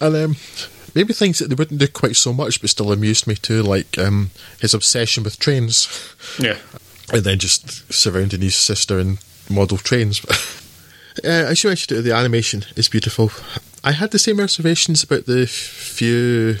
[0.00, 0.36] and um,
[0.94, 3.98] maybe things that they wouldn't do quite so much, but still amused me too, like
[3.98, 6.14] um, his obsession with trains.
[6.38, 6.56] Yeah,
[7.12, 10.24] and then just surrounding his sister in model trains.
[11.24, 13.30] uh, as you mentioned, the animation is beautiful.
[13.84, 16.56] I had the same reservations about the few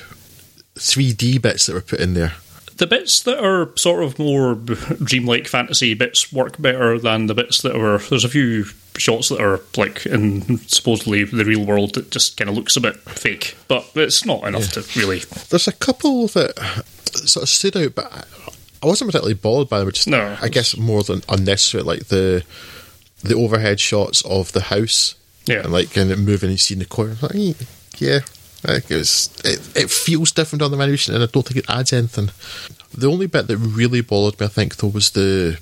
[0.74, 2.34] 3D bits that were put in there
[2.82, 4.54] the bits that are sort of more
[5.04, 7.98] dreamlike fantasy bits work better than the bits that are.
[7.98, 8.64] There's a few
[8.96, 12.80] shots that are like in supposedly the real world that just kind of looks a
[12.80, 14.82] bit fake, but it's not enough yeah.
[14.82, 15.20] to really.
[15.50, 16.84] There's a couple that
[17.24, 18.26] sort of stood out, but
[18.82, 19.86] I wasn't particularly bothered by them.
[19.86, 22.44] Which no, I guess more than unnecessary, like the
[23.22, 25.14] the overhead shots of the house,
[25.46, 27.16] yeah, and like kind of moving and seeing the corner.
[27.20, 27.52] Like, eh,
[27.98, 28.20] yeah,
[28.64, 32.30] it, it, it feels different on the animation, and I don't think it adds anything.
[32.94, 35.58] The only bit that really bothered me, I think, though, was the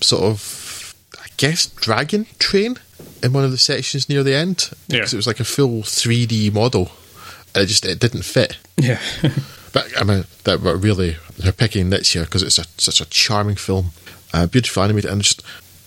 [0.00, 2.78] sort of, I guess, dragon train
[3.22, 4.70] in one of the sections near the end.
[4.88, 4.98] Yeah.
[4.98, 6.90] Because it was like a full 3D model,
[7.54, 8.58] and it just it didn't fit.
[8.76, 9.00] Yeah.
[9.74, 13.04] but I mean, that but really they're picking nits here because it's a, such a
[13.06, 13.90] charming film,
[14.32, 15.42] uh, beautiful animated, and just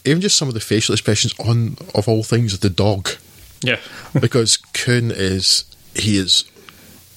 [0.06, 3.10] even just some of the facial expressions on of all things the dog.
[3.64, 3.80] Yeah.
[4.20, 5.64] because Kun is
[5.96, 6.44] he is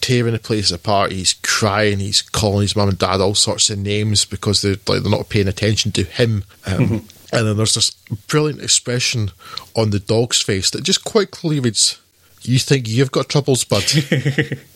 [0.00, 1.12] tearing the place apart.
[1.12, 1.98] He's crying.
[1.98, 5.28] He's calling his mum and dad all sorts of names because they're like they're not
[5.28, 6.44] paying attention to him.
[6.66, 7.06] Um, mm-hmm.
[7.33, 7.90] And then there's this
[8.26, 9.30] brilliant expression
[9.76, 12.00] on the dog's face that just quite clearly reads,
[12.42, 13.85] "You think you've got troubles, bud."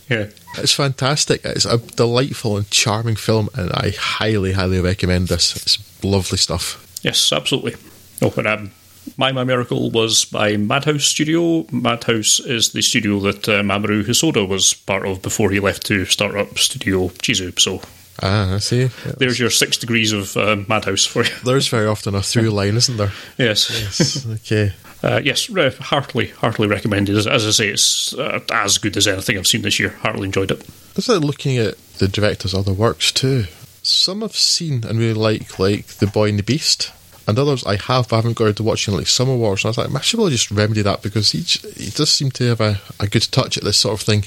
[0.09, 1.45] yeah, it's fantastic.
[1.45, 5.57] It's a delightful and charming film, and I highly, highly recommend this.
[5.57, 6.81] It's lovely stuff.
[7.03, 7.75] Yes, absolutely.
[8.23, 8.71] Oh, but um,
[9.17, 11.67] Mai Mai Miracle was by Madhouse Studio.
[11.71, 16.05] Madhouse is the studio that uh, Mamoru Hosoda was part of before he left to
[16.07, 17.59] start up Studio Chizu.
[17.61, 17.81] So
[18.23, 18.91] Ah, I see.
[19.19, 21.31] There's your six degrees of uh, Madhouse for you.
[21.45, 23.11] There's very often a through line, isn't there?
[23.39, 23.69] yes.
[23.71, 24.27] Yes.
[24.27, 24.73] Okay.
[25.05, 27.15] Uh, yes, heartily, heartily recommended.
[27.15, 29.91] As, as I say, it's uh, as good as anything I've seen this year.
[29.91, 30.67] Heartily enjoyed it.
[30.97, 33.45] Is it looking at the director's other works too?
[33.83, 36.91] Some I've seen and really like, like The Boy and the Beast
[37.29, 39.63] and others I have, but I haven't got around to watching like Summer Wars.
[39.63, 42.31] And I was like, I should probably just remedy that because he he does seem
[42.33, 44.25] to have a, a good touch at this sort of thing.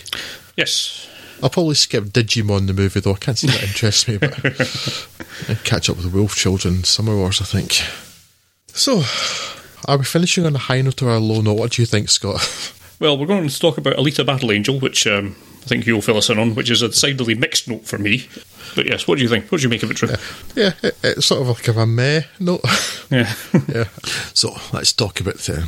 [0.56, 1.10] Yes.
[1.42, 3.14] I'll probably skip Digimon the movie though.
[3.14, 4.32] I can't see that interests me, but
[5.64, 7.82] catch up with the Wolf Children, Summer Wars, I think.
[8.74, 9.02] So,
[9.86, 11.54] are we finishing on a high note or a low note?
[11.58, 12.74] What do you think, Scott?
[13.00, 16.18] Well, we're going to talk about Alita Battle Angel, which um, I think you'll fill
[16.18, 18.28] us in on, which is a decidedly mixed note for me.
[18.76, 19.52] But yes, what do you think?
[19.52, 20.10] What do you make of it, Drew?
[20.10, 20.16] Yeah,
[20.56, 22.62] yeah it, it's sort of like a meh note.
[23.10, 23.34] Yeah.
[23.70, 23.86] yeah.
[24.34, 25.68] So let's talk about them.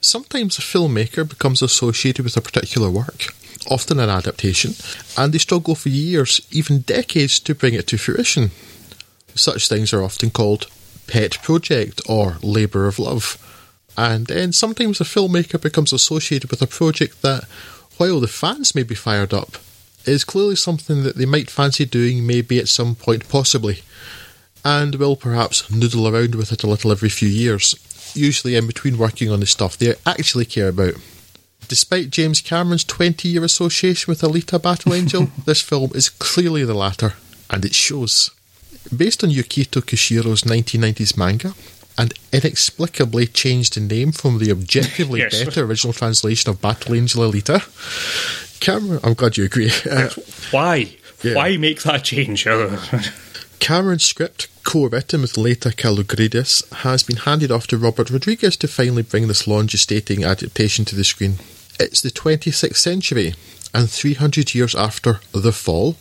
[0.00, 3.34] Sometimes a filmmaker becomes associated with a particular work,
[3.68, 4.74] often an adaptation,
[5.16, 8.52] and they struggle for years, even decades, to bring it to fruition.
[9.34, 10.68] Such things are often called
[11.08, 13.36] pet project or labour of love.
[13.96, 17.44] And then sometimes a filmmaker becomes associated with a project that
[17.96, 19.56] while the fans may be fired up,
[20.06, 23.82] is clearly something that they might fancy doing maybe at some point possibly,
[24.64, 27.74] and will perhaps noodle around with it a little every few years,
[28.14, 30.94] usually in between working on the stuff they actually care about.
[31.66, 36.74] Despite James Cameron's 20 year association with Alita Battle Angel, this film is clearly the
[36.74, 37.14] latter,
[37.50, 38.30] and it shows.
[38.96, 41.54] Based on Yukito Kishiro's 1990s manga,
[41.98, 45.44] and inexplicably changed the name from the objectively yes.
[45.44, 47.60] better original translation of Battle Angel Alita.
[48.60, 49.70] Cameron, I'm glad you agree.
[49.90, 50.08] Uh,
[50.50, 50.96] Why?
[51.22, 51.34] Yeah.
[51.34, 52.44] Why make that change?
[53.58, 59.02] Cameron's script, co-written with Laeta Kalogridis, has been handed off to Robert Rodriguez to finally
[59.02, 61.34] bring this long-gestating adaptation to the screen.
[61.80, 63.34] It's the 26th century,
[63.74, 65.96] and 300 years after The Fall,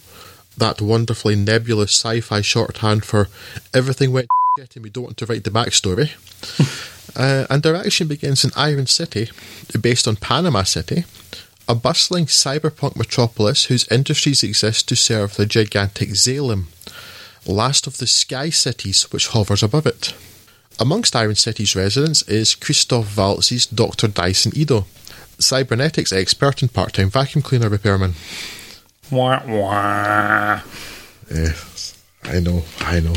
[0.58, 3.30] that wonderfully nebulous sci-fi shorthand for
[3.74, 4.28] everything went
[4.76, 6.10] and we don't want to write the backstory.
[7.16, 9.30] uh, and our action begins in Iron City,
[9.80, 11.06] based on Panama City,
[11.68, 16.66] a bustling cyberpunk metropolis whose industries exist to serve the gigantic Zalem,
[17.46, 20.14] last of the sky cities which hovers above it.
[20.80, 24.08] Amongst Iron City's residents is Christoph Waltz's Dr.
[24.08, 24.86] Dyson Ido,
[25.40, 28.14] cybernetics expert and part time vacuum cleaner repairman.
[29.12, 30.62] Wah, wah.
[31.30, 33.16] Yes, I know, I know.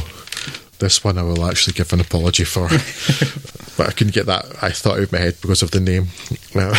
[0.78, 2.68] This one I will actually give an apology for.
[3.76, 6.08] but I couldn't get that, I thought out of my head because of the name.
[6.54, 6.74] Uh,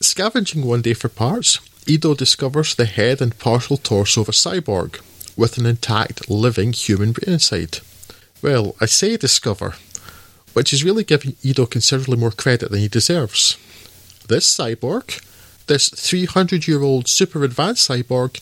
[0.00, 5.00] scavenging one day for parts, Ido discovers the head and partial torso of a cyborg
[5.36, 7.78] with an intact living human brain inside.
[8.42, 9.74] Well, I say discover,
[10.52, 13.56] which is really giving Ido considerably more credit than he deserves.
[14.28, 15.22] This cyborg,
[15.66, 18.40] this 300 year old super advanced cyborg,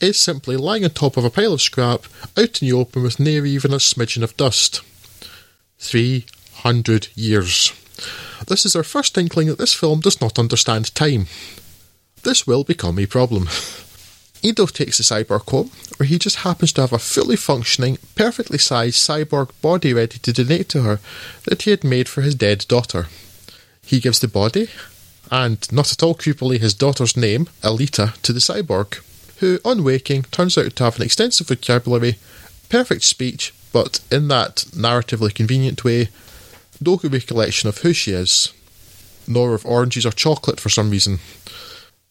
[0.00, 2.04] is simply lying on top of a pile of scrap
[2.36, 4.82] out in the open with near even a smidgen of dust.
[5.78, 7.72] 300 years.
[8.46, 11.26] This is our first inkling that this film does not understand time.
[12.22, 13.48] This will become a problem.
[14.42, 18.58] Ido takes the cyborg home, where he just happens to have a fully functioning, perfectly
[18.58, 21.00] sized cyborg body ready to donate to her
[21.44, 23.08] that he had made for his dead daughter.
[23.82, 24.68] He gives the body,
[25.30, 29.00] and not at all creepily his daughter's name, Alita, to the cyborg,
[29.38, 32.16] who, on waking, turns out to have an extensive vocabulary,
[32.68, 36.08] perfect speech, but in that narratively convenient way,
[36.80, 38.52] no good recollection of who she is,
[39.26, 41.18] nor of oranges or chocolate for some reason.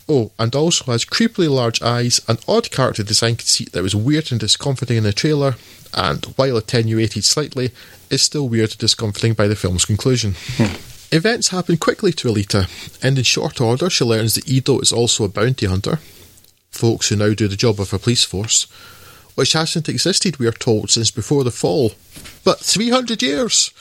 [0.09, 4.31] Oh, and also has creepily large eyes, an odd character design conceit that was weird
[4.31, 5.55] and discomforting in the trailer,
[5.93, 7.71] and while attenuated slightly,
[8.09, 10.35] is still weird and discomforting by the film's conclusion.
[10.55, 10.96] Hmm.
[11.11, 12.67] Events happen quickly to Alita,
[13.01, 15.99] and in short order she learns that Ido is also a bounty hunter,
[16.69, 18.63] folks who now do the job of a police force,
[19.35, 21.93] which hasn't existed, we are told, since before the fall.
[22.43, 23.71] But 300 years!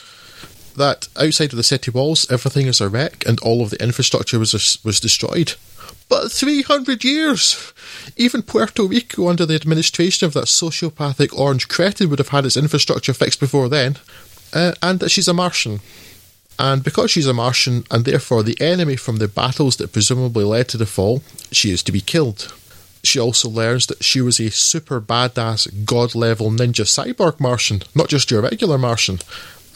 [0.77, 4.39] That outside of the city walls, everything is a wreck and all of the infrastructure
[4.39, 5.55] was, was destroyed.
[6.09, 7.73] But 300 years!
[8.17, 12.57] Even Puerto Rico, under the administration of that sociopathic orange cretin, would have had its
[12.57, 13.97] infrastructure fixed before then.
[14.53, 15.81] Uh, and that she's a Martian.
[16.59, 20.69] And because she's a Martian, and therefore the enemy from the battles that presumably led
[20.69, 22.55] to the fall, she is to be killed.
[23.03, 28.09] She also learns that she was a super badass god level ninja cyborg Martian, not
[28.09, 29.21] just your regular Martian,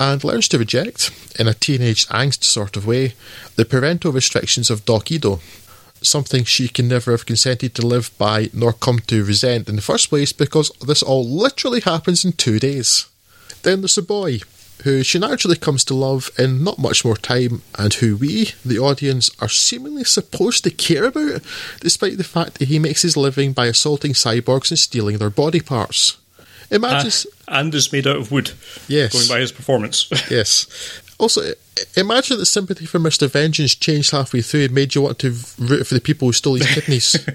[0.00, 3.14] and learns to reject, in a teenage angst sort of way,
[3.56, 5.40] the parental restrictions of Doc Ido,
[6.02, 9.82] something she can never have consented to live by nor come to resent in the
[9.82, 13.06] first place because this all literally happens in two days.
[13.62, 14.40] Then there's the boy,
[14.84, 18.78] who she naturally comes to love in not much more time, and who we, the
[18.78, 21.42] audience, are seemingly supposed to care about,
[21.80, 25.60] despite the fact that he makes his living by assaulting cyborgs and stealing their body
[25.60, 26.16] parts.
[26.70, 27.30] Imagine.
[27.48, 28.52] Uh, and is made out of wood.
[28.88, 29.12] Yes.
[29.12, 30.08] Going by his performance.
[30.30, 30.66] yes.
[31.18, 31.52] Also,
[31.96, 33.28] imagine that sympathy for Mr.
[33.28, 36.54] Vengeance changed halfway through and made you want to root for the people who stole
[36.54, 37.28] his kidneys.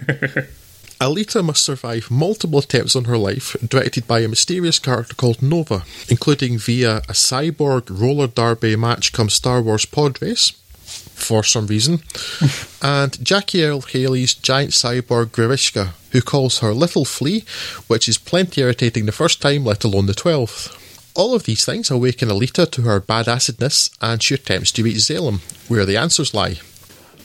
[1.06, 5.84] Alita must survive multiple attempts on her life, directed by a mysterious character called Nova,
[6.10, 12.02] including via a cyborg roller derby match come Star Wars pod race, for some reason,
[12.82, 17.44] and Jackie Earle Haley's giant cyborg Grishka, who calls her Little Flea,
[17.86, 20.76] which is plenty irritating the first time, let alone the twelfth.
[21.14, 25.42] All of these things awaken Alita to her badassedness, and she attempts to reach Zalem,
[25.70, 26.56] where the answers lie.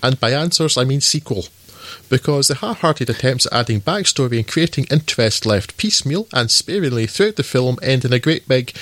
[0.03, 1.47] And by answers, I mean sequel
[2.11, 7.07] because the half hearted attempts at adding backstory and creating interest left piecemeal and sparingly
[7.07, 8.75] throughout the film end in a great big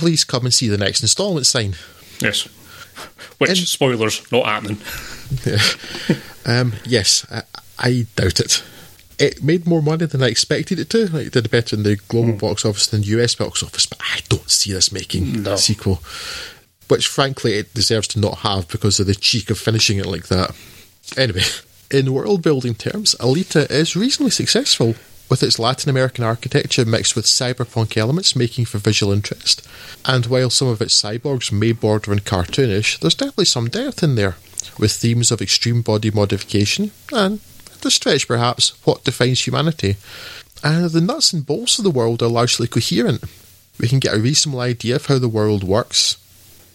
[0.00, 1.74] please come and see the next instalment sign.
[2.20, 2.48] Yes.
[3.36, 4.78] Which, and, spoilers, not happening.
[5.44, 5.58] Yeah.
[6.46, 7.42] um, yes, I,
[7.78, 8.64] I, doubt it.
[9.18, 11.06] It made more money than I expected it to.
[11.08, 12.40] Like, it did better in the global mm.
[12.40, 15.52] box office than the US box office, but I don't see this making no.
[15.52, 16.02] a sequel.
[16.88, 20.28] Which, frankly, it deserves to not have because of the cheek of finishing it like
[20.28, 20.56] that.
[21.16, 21.42] Anyway,
[21.90, 24.94] in world building terms, Alita is reasonably successful,
[25.28, 29.66] with its Latin American architecture mixed with cyberpunk elements making for visual interest.
[30.04, 34.16] And while some of its cyborgs may border on cartoonish, there's definitely some depth in
[34.16, 34.36] there,
[34.78, 37.40] with themes of extreme body modification and,
[37.72, 39.96] at a stretch perhaps, what defines humanity.
[40.64, 43.24] And the nuts and bolts of the world are largely coherent.
[43.78, 46.16] We can get a reasonable idea of how the world works,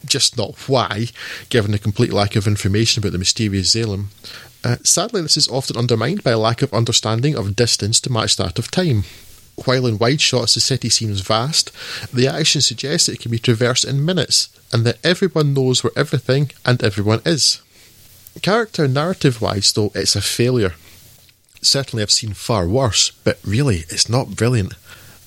[0.05, 1.07] just not why,
[1.49, 4.05] given the complete lack of information about the mysterious Zalem.
[4.65, 8.35] Uh, sadly, this is often undermined by a lack of understanding of distance to match
[8.35, 9.03] that of time.
[9.63, 11.71] While in wide shots the city seems vast,
[12.11, 16.49] the action suggests it can be traversed in minutes, and that everyone knows where everything
[16.65, 17.61] and everyone is.
[18.41, 20.73] Character narrative wise, though, it's a failure.
[21.61, 24.73] Certainly, I've seen far worse, but really, it's not brilliant.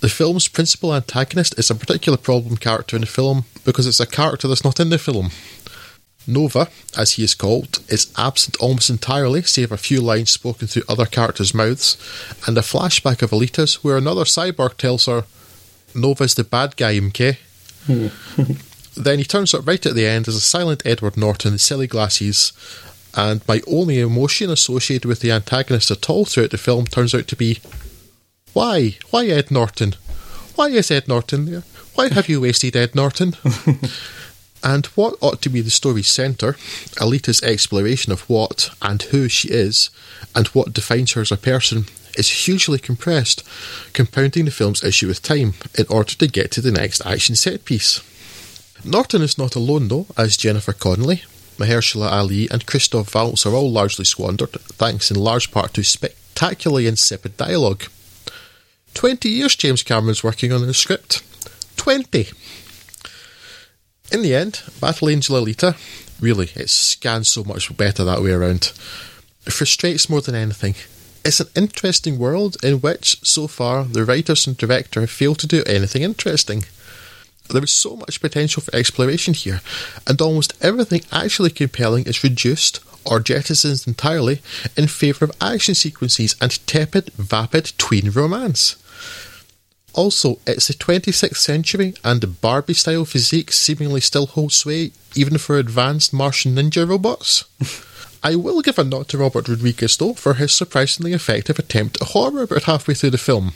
[0.01, 4.07] The film's principal antagonist is a particular problem character in the film because it's a
[4.07, 5.31] character that's not in the film.
[6.29, 10.83] Nova, as he is called, is absent almost entirely, save a few lines spoken through
[10.89, 11.97] other characters' mouths,
[12.47, 15.25] and a flashback of Alita's where another cyborg tells her
[15.95, 17.39] Nova's the bad guy, MK.
[18.97, 21.87] then he turns up right at the end as a silent Edward Norton in silly
[21.87, 22.53] glasses,
[23.17, 27.27] and my only emotion associated with the antagonist at all throughout the film turns out
[27.29, 27.59] to be
[28.53, 28.97] why?
[29.11, 29.95] Why Ed Norton?
[30.57, 31.63] Why is Ed Norton there?
[31.95, 33.35] Why have you wasted Ed Norton?
[34.63, 36.55] and what ought to be the story's centre,
[36.97, 39.91] Alita's exploration of what and who she is,
[40.35, 43.43] and what defines her as a person, is hugely compressed,
[43.93, 47.65] compounding the film's issue with time in order to get to the next action set
[47.65, 48.03] piece.
[48.85, 51.23] Norton is not alone, though, as Jennifer Connelly,
[51.59, 56.87] Mahershala Ali, and Christoph Waltz are all largely squandered, thanks in large part to spectacularly
[56.87, 57.85] insipid dialogue.
[58.95, 61.23] Twenty years James Cameron's working on the script.
[61.77, 62.29] Twenty!
[64.11, 65.77] In the end, Battle Angel Alita,
[66.21, 68.73] really, it scans so much better that way around.
[69.47, 70.77] It frustrates more than anything.
[71.25, 75.47] It's an interesting world in which, so far, the writers and director have failed to
[75.47, 76.65] do anything interesting.
[77.51, 79.61] There is so much potential for exploration here,
[80.07, 84.41] and almost everything actually compelling is reduced or jettisoned entirely
[84.77, 88.77] in favour of action sequences and tepid, vapid tween romance.
[89.99, 95.39] Also, it's the 26th century, and the Barbie style physique seemingly still holds sway, even
[95.39, 97.47] for advanced Martian ninja robots.
[98.23, 102.11] I will give a nod to Robert Rodriguez, though, for his surprisingly effective attempt at
[102.11, 103.55] horror about halfway through the film,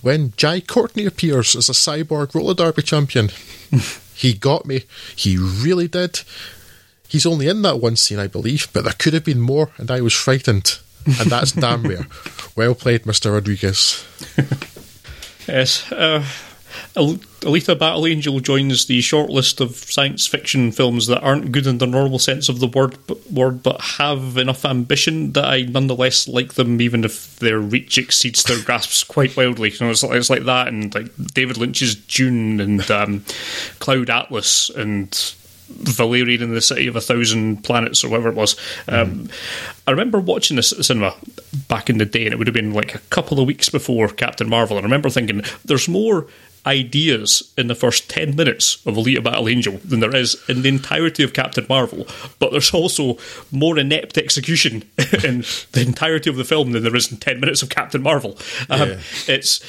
[0.00, 3.30] when Jai Courtney appears as a cyborg roller derby champion.
[4.14, 4.84] he got me.
[5.16, 6.20] He really did.
[7.08, 9.90] He's only in that one scene, I believe, but there could have been more, and
[9.90, 10.78] I was frightened.
[11.04, 12.06] And that's damn rare.
[12.56, 13.32] Well played, Mr.
[13.32, 14.04] Rodriguez.
[15.50, 15.90] Yes.
[15.90, 16.24] Uh,
[16.94, 21.78] Alita Battle Angel joins the short list of science fiction films that aren't good in
[21.78, 26.28] the normal sense of the word, but, word, but have enough ambition that I nonetheless
[26.28, 29.70] like them, even if their reach exceeds their grasps quite wildly.
[29.70, 33.24] You know, it's, it's like that, and like David Lynch's Dune and um,
[33.80, 35.10] Cloud Atlas and
[35.70, 38.56] Valerian in the City of a Thousand Planets or whatever it was.
[38.88, 39.28] Um,
[39.86, 41.14] I remember watching this at the cinema
[41.68, 44.08] back in the day, and it would have been like a couple of weeks before
[44.08, 44.76] Captain Marvel.
[44.76, 46.26] And I remember thinking, there's more
[46.66, 50.68] ideas in the first 10 minutes of Alita Battle Angel than there is in the
[50.68, 52.06] entirety of Captain Marvel,
[52.38, 53.18] but there's also
[53.50, 54.82] more inept execution
[55.24, 58.36] in the entirety of the film than there is in 10 minutes of Captain Marvel.
[58.68, 59.00] Um, yeah.
[59.28, 59.60] It's,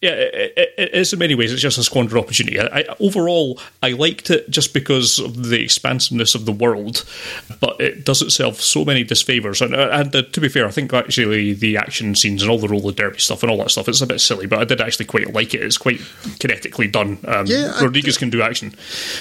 [0.00, 2.60] yeah, it, it is in many ways, it's just a squandered opportunity.
[2.60, 7.04] I, I, overall, I liked it just because of the expansiveness of the world,
[7.60, 9.60] but it does itself so many disfavours.
[9.60, 12.68] And, and uh, to be fair, I think actually the action scenes and all the
[12.68, 15.06] roller derby stuff and all that stuff, it's a bit silly, but I did actually
[15.06, 15.62] quite like it.
[15.62, 16.00] It's quite
[16.38, 17.18] kinetically done.
[17.26, 18.74] Um, yeah, Rodriguez can do action.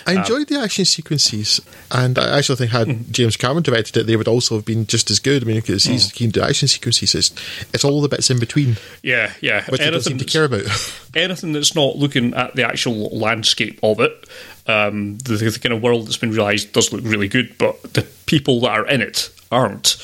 [0.06, 3.12] I enjoyed um, the action sequences, and I actually think had mm-hmm.
[3.12, 5.43] James Cameron directed it, they would also have been just as good.
[5.43, 6.15] I mean, because he's mm.
[6.15, 7.15] keen to action sequences.
[7.15, 7.32] It's,
[7.74, 8.78] it's all the bits in between.
[9.04, 9.65] Yeah, yeah.
[9.65, 10.63] Which anything doesn't seem to care about.
[11.15, 14.28] anything that's not looking at the actual landscape of it.
[14.67, 18.02] Um, the, the kind of world that's been realised does look really good, but the
[18.26, 19.98] people that are in it aren't.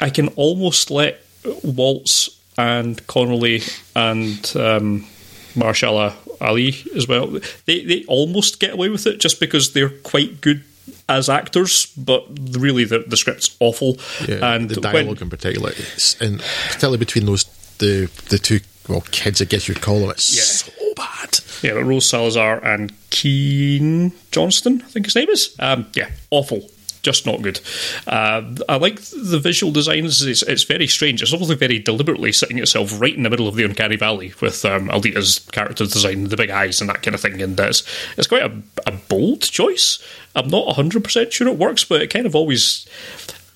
[0.00, 1.20] I can almost let
[1.62, 3.62] Waltz and Connelly
[3.94, 5.06] and um,
[5.54, 7.38] Mahershala Ali as well.
[7.66, 10.64] They they almost get away with it just because they're quite good
[11.08, 13.96] as actors, but really the the script's awful.
[14.28, 15.72] Yeah, and the dialogue when, in particular,
[16.20, 17.44] and particularly between those
[17.78, 20.72] the the two well kids, I guess you'd call them, it's yeah.
[20.72, 21.38] so bad.
[21.62, 25.56] Yeah, but Rosa Salazar and Keean Johnston, I think his name is.
[25.58, 26.68] Um, yeah, awful
[27.06, 27.60] just not good.
[28.08, 30.22] Uh, I like the visual designs.
[30.22, 31.22] It's, it's, very strange.
[31.22, 34.64] It's obviously very deliberately setting itself right in the middle of the Uncanny Valley with
[34.64, 37.40] um, Alita's character design, the big eyes, and that kind of thing.
[37.40, 37.84] And it's,
[38.18, 38.52] it's quite a,
[38.88, 40.04] a bold choice.
[40.34, 42.88] I'm not 100% sure it works, but it kind of always.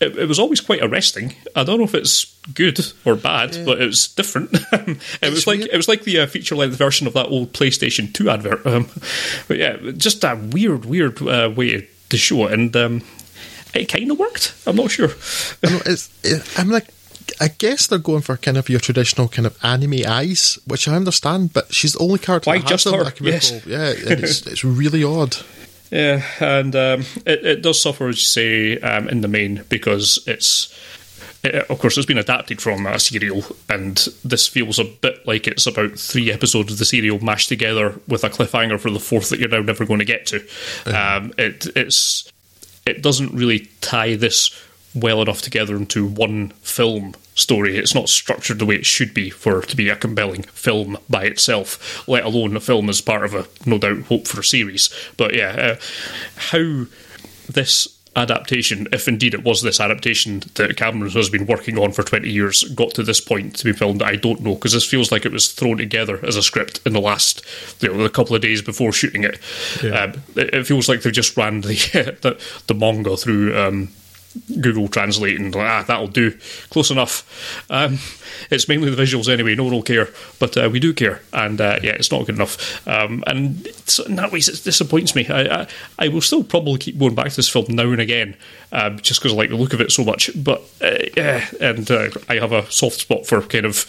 [0.00, 1.34] It, it, was always quite arresting.
[1.56, 2.24] I don't know if it's
[2.54, 3.64] good or bad, yeah.
[3.64, 4.54] but it was different.
[4.72, 5.70] it it's was like weird.
[5.72, 8.64] it was like the uh, feature length version of that old PlayStation Two advert.
[8.64, 8.88] Um,
[9.48, 13.02] but yeah, just a weird, weird uh, way to show it, and um,
[13.74, 14.54] it kind of worked.
[14.66, 15.10] I'm not sure.
[15.62, 16.88] it's, I'm like,
[17.40, 20.94] I guess they're going for kind of your traditional kind of anime eyes, which I
[20.94, 23.12] understand, but she's the only character Why that just has her?
[23.20, 23.66] Yes.
[23.66, 25.36] Yeah, it's, it's really odd.
[25.90, 30.22] Yeah, and um, it, it does suffer, as you say, um, in the main because
[30.26, 30.76] it's.
[31.42, 35.46] It, of course, it's been adapted from a serial, and this feels a bit like
[35.46, 39.30] it's about three episodes of the serial mashed together with a cliffhanger for the fourth
[39.30, 40.36] that you're now never going to get to.
[40.84, 41.16] Uh-huh.
[41.16, 42.30] Um, it, it's
[42.86, 44.50] it doesn't really tie this
[44.94, 47.76] well enough together into one film story.
[47.76, 51.24] It's not structured the way it should be for to be a compelling film by
[51.24, 54.90] itself, let alone a film as part of a no doubt hope for a series.
[55.16, 55.80] But yeah, uh,
[56.36, 56.86] how
[57.48, 62.02] this adaptation, if indeed it was this adaptation that Cameron has been working on for
[62.02, 65.12] 20 years, got to this point to be filmed, I don't know, because this feels
[65.12, 67.42] like it was thrown together as a script in the last
[67.80, 69.38] you know, a couple of days before shooting it.
[69.82, 70.04] Yeah.
[70.04, 71.74] Um, it, it feels like they've just ran the,
[72.22, 73.56] the, the manga through.
[73.58, 73.88] Um,
[74.60, 76.32] Google Translate and ah, that'll do.
[76.70, 77.64] Close enough.
[77.68, 77.98] Um,
[78.50, 79.54] it's mainly the visuals anyway.
[79.54, 80.08] No one will care,
[80.38, 82.86] but uh, we do care, and uh, yeah, it's not good enough.
[82.86, 83.66] Um, and
[84.06, 85.26] in that way, it disappoints me.
[85.28, 85.66] I, I,
[85.98, 88.36] I will still probably keep going back to this film now and again,
[88.72, 90.30] um, just because I like the look of it so much.
[90.42, 93.86] But uh, yeah, and uh, I have a soft spot for kind of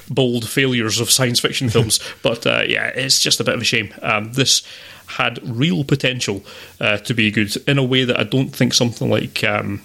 [0.10, 2.00] bold failures of science fiction films.
[2.22, 3.94] but uh, yeah, it's just a bit of a shame.
[4.02, 4.62] Um, this
[5.08, 6.44] had real potential
[6.80, 9.80] uh, to be good in a way that I don't think something like um,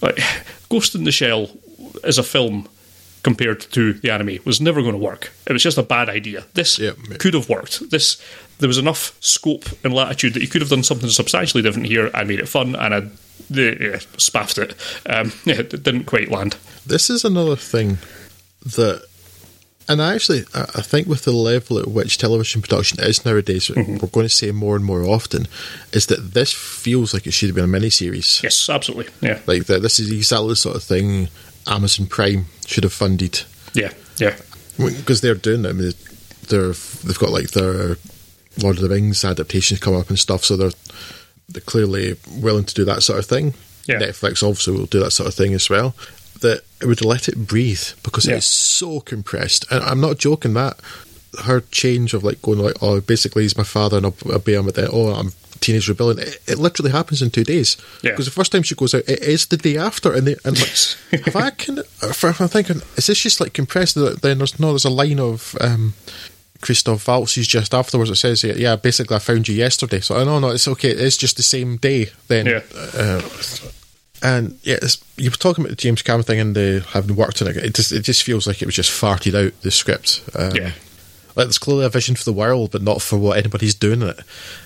[0.00, 0.18] like
[0.68, 1.50] Ghost in the Shell
[2.02, 2.68] as a film
[3.22, 5.32] compared to the anime was never going to work.
[5.46, 6.44] It was just a bad idea.
[6.52, 6.96] This Yep.
[7.18, 7.90] could have worked.
[7.90, 8.20] This
[8.58, 12.10] there was enough scope and latitude that you could have done something substantially different here
[12.14, 13.08] and made it fun and I
[13.50, 14.74] yeah, spaffed it.
[15.06, 16.56] Um, yeah, it didn't quite land.
[16.86, 17.98] This is another thing
[18.64, 19.04] that,
[19.88, 23.98] and I actually, I think with the level at which television production is nowadays, Mm-hmm.
[23.98, 25.46] we're going to say more and more often,
[25.92, 28.42] is that this feels like it should have been a miniseries.
[28.42, 29.12] Yes, absolutely.
[29.20, 31.28] Yeah, Like that, this is exactly the sort of thing
[31.66, 33.42] Amazon Prime should have funded
[33.74, 34.36] yeah, yeah,
[34.78, 35.68] because they're doing it.
[35.70, 35.92] I mean,
[36.48, 37.96] they're they've got like their
[38.62, 40.70] Lord of the Rings adaptations come up and stuff, so they're
[41.48, 43.54] they're clearly willing to do that sort of thing.
[43.86, 43.98] Yeah.
[43.98, 45.94] Netflix obviously will do that sort of thing as well.
[46.44, 48.36] That it would let it breathe because Yeah.
[48.36, 50.54] it's so compressed, and I'm not joking.
[50.54, 50.76] That
[51.46, 54.54] her change of like going like, oh, basically he's my father, and I'll, I'll be
[54.54, 54.66] him.
[54.68, 56.18] Then oh, I'm teenage rebellion.
[56.18, 57.76] It, it literally happens in two days.
[58.02, 58.10] Yeah.
[58.10, 60.58] Because the first time she goes out, it is the day after, and they, and
[60.60, 60.70] like,
[61.26, 63.94] if I can, if I'm thinking, is this just like compressed?
[63.96, 65.94] Then there's no, there's a line of um,
[66.60, 68.10] Christoph Waltz's just afterwards.
[68.10, 70.00] It says, yeah, basically, I found you yesterday.
[70.00, 70.90] So I know, no, it's okay.
[70.90, 72.46] It's just the same day then.
[72.46, 72.60] Yeah.
[72.94, 73.22] Uh,
[74.24, 74.78] and yeah,
[75.16, 77.56] you were talking about the James Cameron thing and the having worked on it.
[77.58, 80.24] It just, it just feels like it was just farted out the script.
[80.34, 80.72] Um, Yeah.
[81.36, 84.08] Like there's clearly a vision for the world, but not for what anybody's doing in
[84.08, 84.20] it.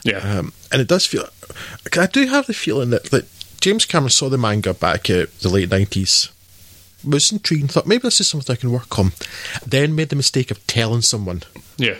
[0.04, 0.18] yeah.
[0.18, 1.26] Um, and it does feel.
[1.98, 3.26] I do have the feeling that, that
[3.60, 6.30] James Cameron saw the manga back at the late 90s,
[7.04, 9.12] was intrigued, and thought maybe this is something I can work on.
[9.66, 11.42] Then made the mistake of telling someone.
[11.78, 11.96] yeah.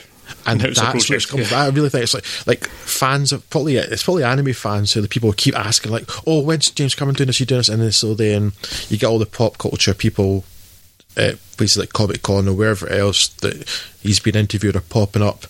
[0.46, 1.40] And that's where it's come.
[1.40, 1.48] yeah.
[1.64, 5.08] I really think it's like like fans of probably it's probably anime fans who the
[5.08, 7.40] people keep asking like, oh, when's James Cameron doing this?
[7.40, 7.68] You doing this?
[7.68, 8.52] And then so then
[8.88, 10.44] you get all the pop culture people
[11.16, 13.68] at places like Comic Con or wherever else that
[14.00, 15.46] he's been interviewed or popping up,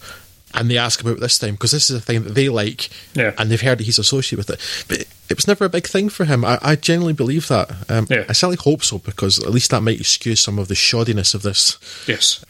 [0.55, 3.35] and they ask about this time because this is a thing that they like, Yeah.
[3.37, 4.85] and they've heard that he's associated with it.
[4.89, 6.43] But it was never a big thing for him.
[6.45, 7.71] I, I genuinely believe that.
[7.91, 8.25] Um, Yeah.
[8.29, 11.43] I certainly hope so because at least that might excuse some of the shoddiness of
[11.43, 11.77] this
[12.07, 12.43] Yes.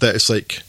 [0.00, 0.62] that it's like,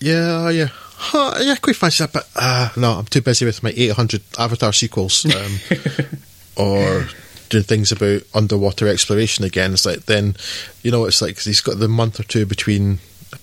[0.00, 3.62] yeah, yeah, huh, yeah, I quite fancy that, but uh, no, I'm too busy with
[3.62, 5.58] my 800 Avatar sequels, um,
[6.56, 7.08] or
[7.48, 9.72] doing things about underwater exploration again.
[9.72, 10.36] It's like then,
[10.82, 12.98] you know, it's like 'cause he's got the month or two between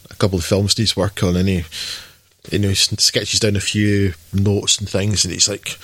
[0.09, 1.63] a couple of films that he's working on, and he,
[2.51, 5.77] you know, he sketches down a few notes and things, and he's like.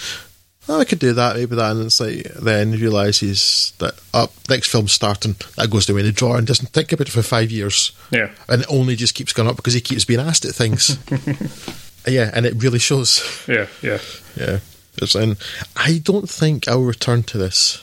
[0.72, 4.32] Oh, I could do that, maybe that, and it's like then he realizes that up
[4.50, 7.24] next film's starting, that goes away in the drawer and doesn't think about it for
[7.24, 8.30] five years Yeah.
[8.48, 11.00] and it only just keeps going up because he keeps being asked at things.
[12.08, 13.22] yeah, and it really shows.
[13.48, 13.66] Yeah.
[13.82, 13.98] Yeah.
[14.36, 14.60] Yeah,
[14.98, 15.38] It's- and
[15.76, 17.82] I don't think I'll return to this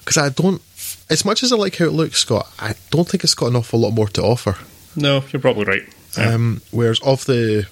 [0.00, 0.60] because I don't.
[1.08, 3.56] As much as I like how it looks, Scott, I don't think it's got an
[3.56, 4.56] awful lot more to offer.
[4.94, 5.82] No, you're probably right.
[6.18, 6.34] Yeah.
[6.34, 7.66] Um, whereas of the,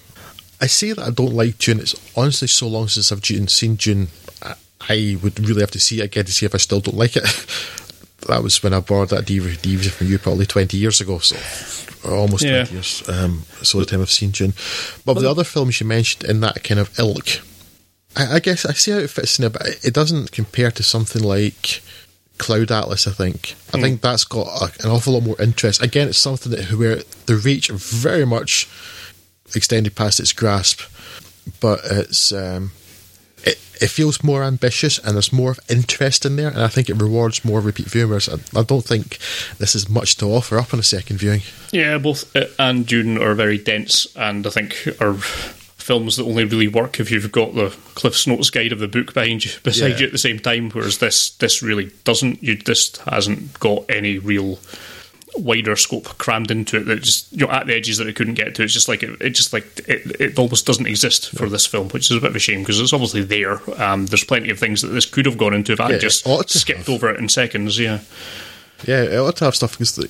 [0.59, 1.79] I say that I don't like Dune.
[1.79, 4.07] It's honestly so long since I've Dune, seen Dune.
[4.89, 7.15] I, would really have to see it again to see if I still don't like
[7.15, 7.23] it.
[8.27, 11.35] that was when I borrowed that DVD, from you probably twenty years ago, so
[12.09, 12.63] almost Yeah.
[12.63, 13.03] twenty years.
[13.07, 14.53] Um, so the time I've seen Dune.
[15.05, 17.27] But of the other films you mentioned in that kind of ilk,
[18.15, 20.71] I, I guess I see how it fits in there, but it- it doesn't compare
[20.71, 21.81] to something like.
[22.37, 23.55] Cloud Atlas, I think.
[23.73, 25.81] I think that's got a, an awful lot more interest.
[25.83, 28.65] Again, it's something that where the reach very much
[29.55, 30.79] extended past its grasp,
[31.59, 32.71] but it's um,
[33.43, 36.95] it, it feels more ambitious and there's more interest in there, and I think it
[36.95, 38.27] rewards more repeat viewers.
[38.27, 39.17] I, I don't think
[39.57, 41.41] this is much to offer up on a second viewing.
[41.71, 46.43] Yeah, both it and Dune are very dense, and I think are films that only
[46.43, 49.91] really work if you've got the Cliff's Notes guide of the book behind you, beside
[49.93, 49.97] Yeah.
[49.99, 50.69] you at the same time.
[50.69, 52.43] Whereas this, this really doesn't.
[52.43, 54.59] You this hasn't got any real
[55.37, 58.33] wider scope crammed into it that just you know at the edges that it couldn't
[58.33, 58.63] get to.
[58.63, 61.89] It's just like it, it just like it, it almost doesn't exist for this film,
[61.89, 63.59] which is a bit of a shame because it's obviously there.
[63.81, 66.01] Um, there's plenty of things that this could have gone into if I Yeah, had
[66.01, 66.89] just it skipped have.
[66.89, 67.77] over it in seconds.
[67.79, 67.99] Yeah,
[68.85, 70.09] Yeah, it ought to have stuff because the,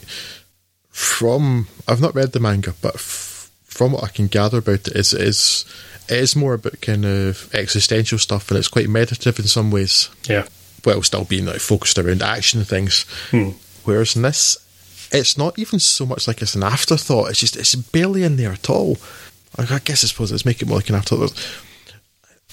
[0.89, 4.95] from I've not read the manga, but f- from what I can gather about it,
[4.95, 5.65] is is
[6.07, 10.09] it is more about kind of existential stuff, and it's quite meditative in some ways.
[10.27, 10.47] Yeah.
[10.83, 13.03] While still being like focused around action and things.
[13.31, 13.49] Hmm.
[13.83, 14.57] Whereas in this,
[15.11, 17.29] it's not even so much like it's an afterthought.
[17.29, 18.97] It's just it's barely in there at all.
[19.57, 21.33] Like, I guess I suppose it's make it more like an afterthought.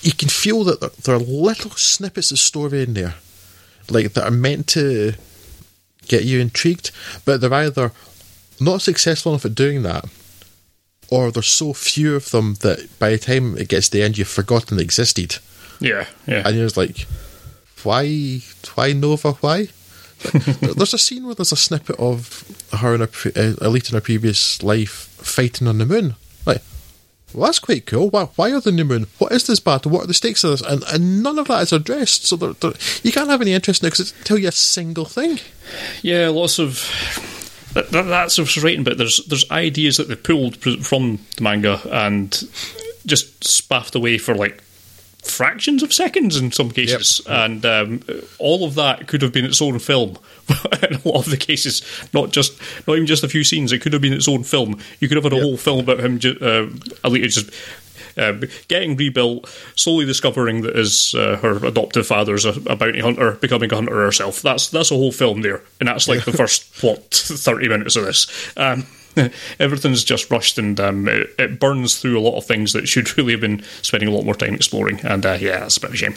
[0.02, 3.14] You can feel that there- there are little snippets of story in there,
[3.90, 5.14] like that are meant to
[6.08, 6.90] get you intrigued,
[7.24, 7.92] but they're either
[8.60, 10.04] not successful enough at doing that,
[11.08, 14.16] or there's so few of them that by the time it gets to the end,
[14.16, 15.36] you've forgotten they existed,
[15.80, 16.06] Yeah.
[16.26, 16.42] Yeah.
[16.46, 17.06] and you're just like,
[17.82, 18.40] why,
[18.74, 19.68] why Nova, why?
[20.22, 23.94] There's a scene where there's a snippet of her and a pre- uh, Alita in
[23.94, 26.16] her previous life fighting on the moon.
[26.44, 26.62] Like,
[27.34, 28.10] well, that's quite cool.
[28.10, 29.06] Why, why are they on the moon?
[29.18, 29.90] What is this battle?
[29.90, 30.62] What are the stakes of this?
[30.62, 32.26] And, and none of that is addressed.
[32.26, 34.52] So they're, they're, you can't have any interest in it because it tell you a
[34.52, 35.38] single thing.
[36.02, 36.88] Yeah, lots of
[37.74, 41.80] that, that, that's what's writing, but there's there's ideas that they pulled from the manga
[41.92, 42.42] and
[43.04, 44.62] just spaffed away for like
[45.30, 48.02] fractions of seconds in some cases, and um,
[48.38, 50.16] all of that could have been its own film.
[50.82, 51.82] in a lot of the cases,
[52.14, 54.78] not just not even just a few scenes, it could have been its own film.
[55.00, 56.70] You could have had a whole film about him, uh,
[57.08, 57.50] Alita just.
[58.18, 63.32] Uh, getting rebuilt, slowly discovering that his uh, her adoptive father's a, a bounty hunter,
[63.32, 64.40] becoming a hunter herself.
[64.40, 68.06] That's that's a whole film there, and that's like the first what thirty minutes of
[68.06, 68.26] this.
[68.56, 68.86] Um,
[69.58, 73.16] everything's just rushed, and um, it, it burns through a lot of things that should
[73.18, 75.00] really have been spending a lot more time exploring.
[75.00, 76.14] And uh, yeah, that's a bit of a shame.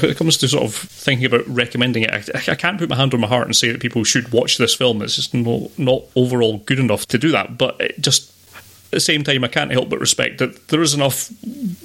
[0.00, 2.96] When it comes to sort of thinking about recommending it, I, I can't put my
[2.96, 5.02] hand on my heart and say that people should watch this film.
[5.02, 7.58] It's just not, not overall good enough to do that.
[7.58, 10.94] But it just at the same time, I can't help but respect that there is
[10.94, 11.30] enough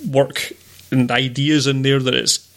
[0.07, 0.53] work
[0.91, 2.51] and ideas in there that it's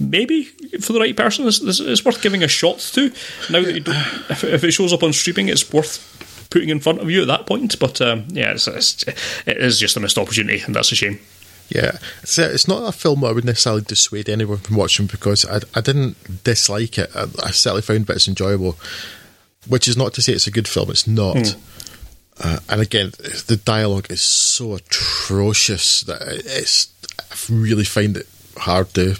[0.00, 0.44] maybe
[0.80, 3.10] for the right person, it's, it's, worth giving a shot to.
[3.50, 3.96] Now that you don't,
[4.30, 6.25] if it shows up on streaming, it's worth
[6.56, 7.78] putting in front of you at that point.
[7.78, 9.02] But um, yeah, it's, it's,
[9.46, 11.18] it is just a missed opportunity, and that's a shame.
[11.68, 15.60] Yeah, it's, it's not a film I would necessarily dissuade anyone from watching because I,
[15.74, 17.10] I didn't dislike it.
[17.14, 18.78] I, I certainly found bits enjoyable,
[19.68, 20.90] which is not to say it's a good film.
[20.90, 21.56] It's not.
[22.42, 23.10] Uh, and again,
[23.48, 26.88] the dialogue is so atrocious that it's.
[27.18, 28.26] I really find it
[28.56, 29.16] hard to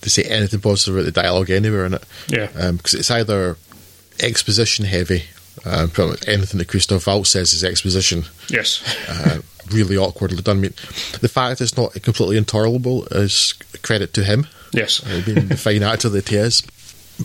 [0.00, 2.04] to say anything positive about the dialogue anywhere in it.
[2.28, 2.72] Yeah.
[2.72, 3.56] because it's either
[4.20, 5.24] exposition heavy.
[5.64, 8.82] Um, pretty much anything that Christoph Waltz says is exposition Yes.
[9.08, 9.40] uh,
[9.72, 10.58] really awkwardly done.
[10.58, 10.74] I mean,
[11.20, 15.02] the fact it's not completely intolerable is credit to him, Yes.
[15.06, 16.62] uh, being the fine actor that he is.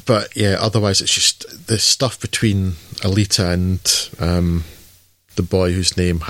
[0.05, 2.71] But yeah, otherwise it's just the stuff between
[3.01, 4.63] Alita and um,
[5.35, 6.21] the boy whose name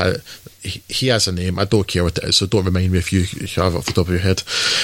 [0.61, 1.57] he, he has a name.
[1.59, 3.73] I don't care what it is, so don't remind me if you, if you have
[3.73, 4.43] it off the top of your head.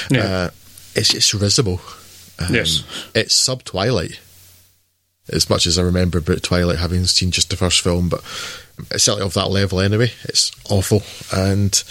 [0.10, 0.24] Yeah.
[0.24, 0.50] Uh,
[0.96, 1.82] it's just risible.
[2.40, 2.84] Um, Yes.
[3.14, 4.20] it's sub Twilight.
[5.32, 8.22] As much as I remember about Twilight, having seen just the first film, but
[8.92, 10.12] it's certainly of that level anyway.
[10.24, 11.04] It's awful,
[11.38, 11.84] and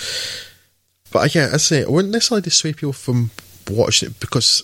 [1.11, 3.30] but yeah, I say I wouldn't necessarily dissuade people from
[3.70, 4.62] watching it because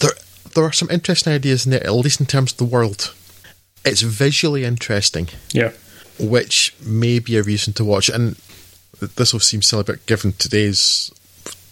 [0.00, 0.12] there
[0.54, 3.12] there are some interesting ideas in there, at least in terms of the world.
[3.84, 5.72] It's visually interesting, Yeah.
[6.18, 8.08] which may be a reason to watch.
[8.08, 8.14] it.
[8.14, 8.36] And
[9.16, 11.10] this will seem silly, but given today's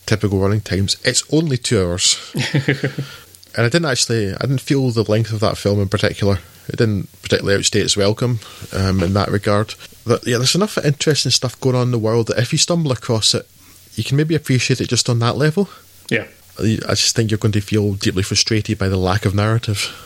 [0.07, 2.17] typical running times, it's only two hours.
[3.57, 6.39] and I didn't actually, I didn't feel the length of that film in particular.
[6.69, 8.41] It didn't particularly outstay its welcome
[8.73, 9.75] um, in that regard.
[10.07, 12.93] But yeah, there's enough interesting stuff going on in the world that if you stumble
[12.93, 13.49] across it,
[13.95, 15.69] you can maybe appreciate it just on that level.
[16.09, 16.27] Yeah.
[16.59, 19.97] I just think you're going to feel deeply frustrated by the lack of narrative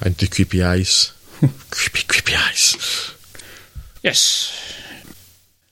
[0.00, 1.12] and the creepy eyes.
[1.70, 3.14] creepy, creepy eyes.
[4.02, 4.69] Yes.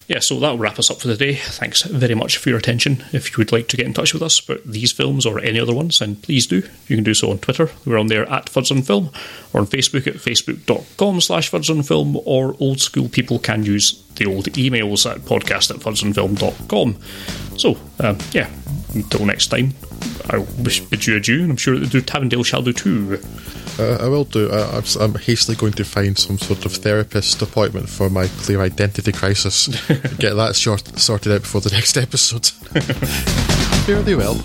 [0.08, 1.34] Yeah, so that'll wrap us up for the day.
[1.34, 3.04] Thanks very much for your attention.
[3.12, 5.60] If you would like to get in touch with us about these films or any
[5.60, 6.62] other ones, then please do.
[6.86, 7.70] You can do so on Twitter.
[7.84, 9.10] We're on there at Fuds on Film,
[9.52, 14.02] or on Facebook at facebook.com slash Fuds on Film, or old school people can use
[14.16, 16.96] the old emails at podcast at fudsonfilm.com.
[17.58, 18.50] So, um, yeah,
[18.94, 19.74] until next time,
[20.30, 23.20] I wish bid you adieu, and I'm sure that the Tavendale shall do too.
[23.78, 24.50] Uh, I will do.
[24.50, 28.60] I, I'm, I'm hastily going to find some sort of therapist appointment for my clear
[28.60, 29.68] identity crisis.
[30.18, 32.46] Get that short, sorted out before the next episode.
[33.86, 34.44] Fairly well.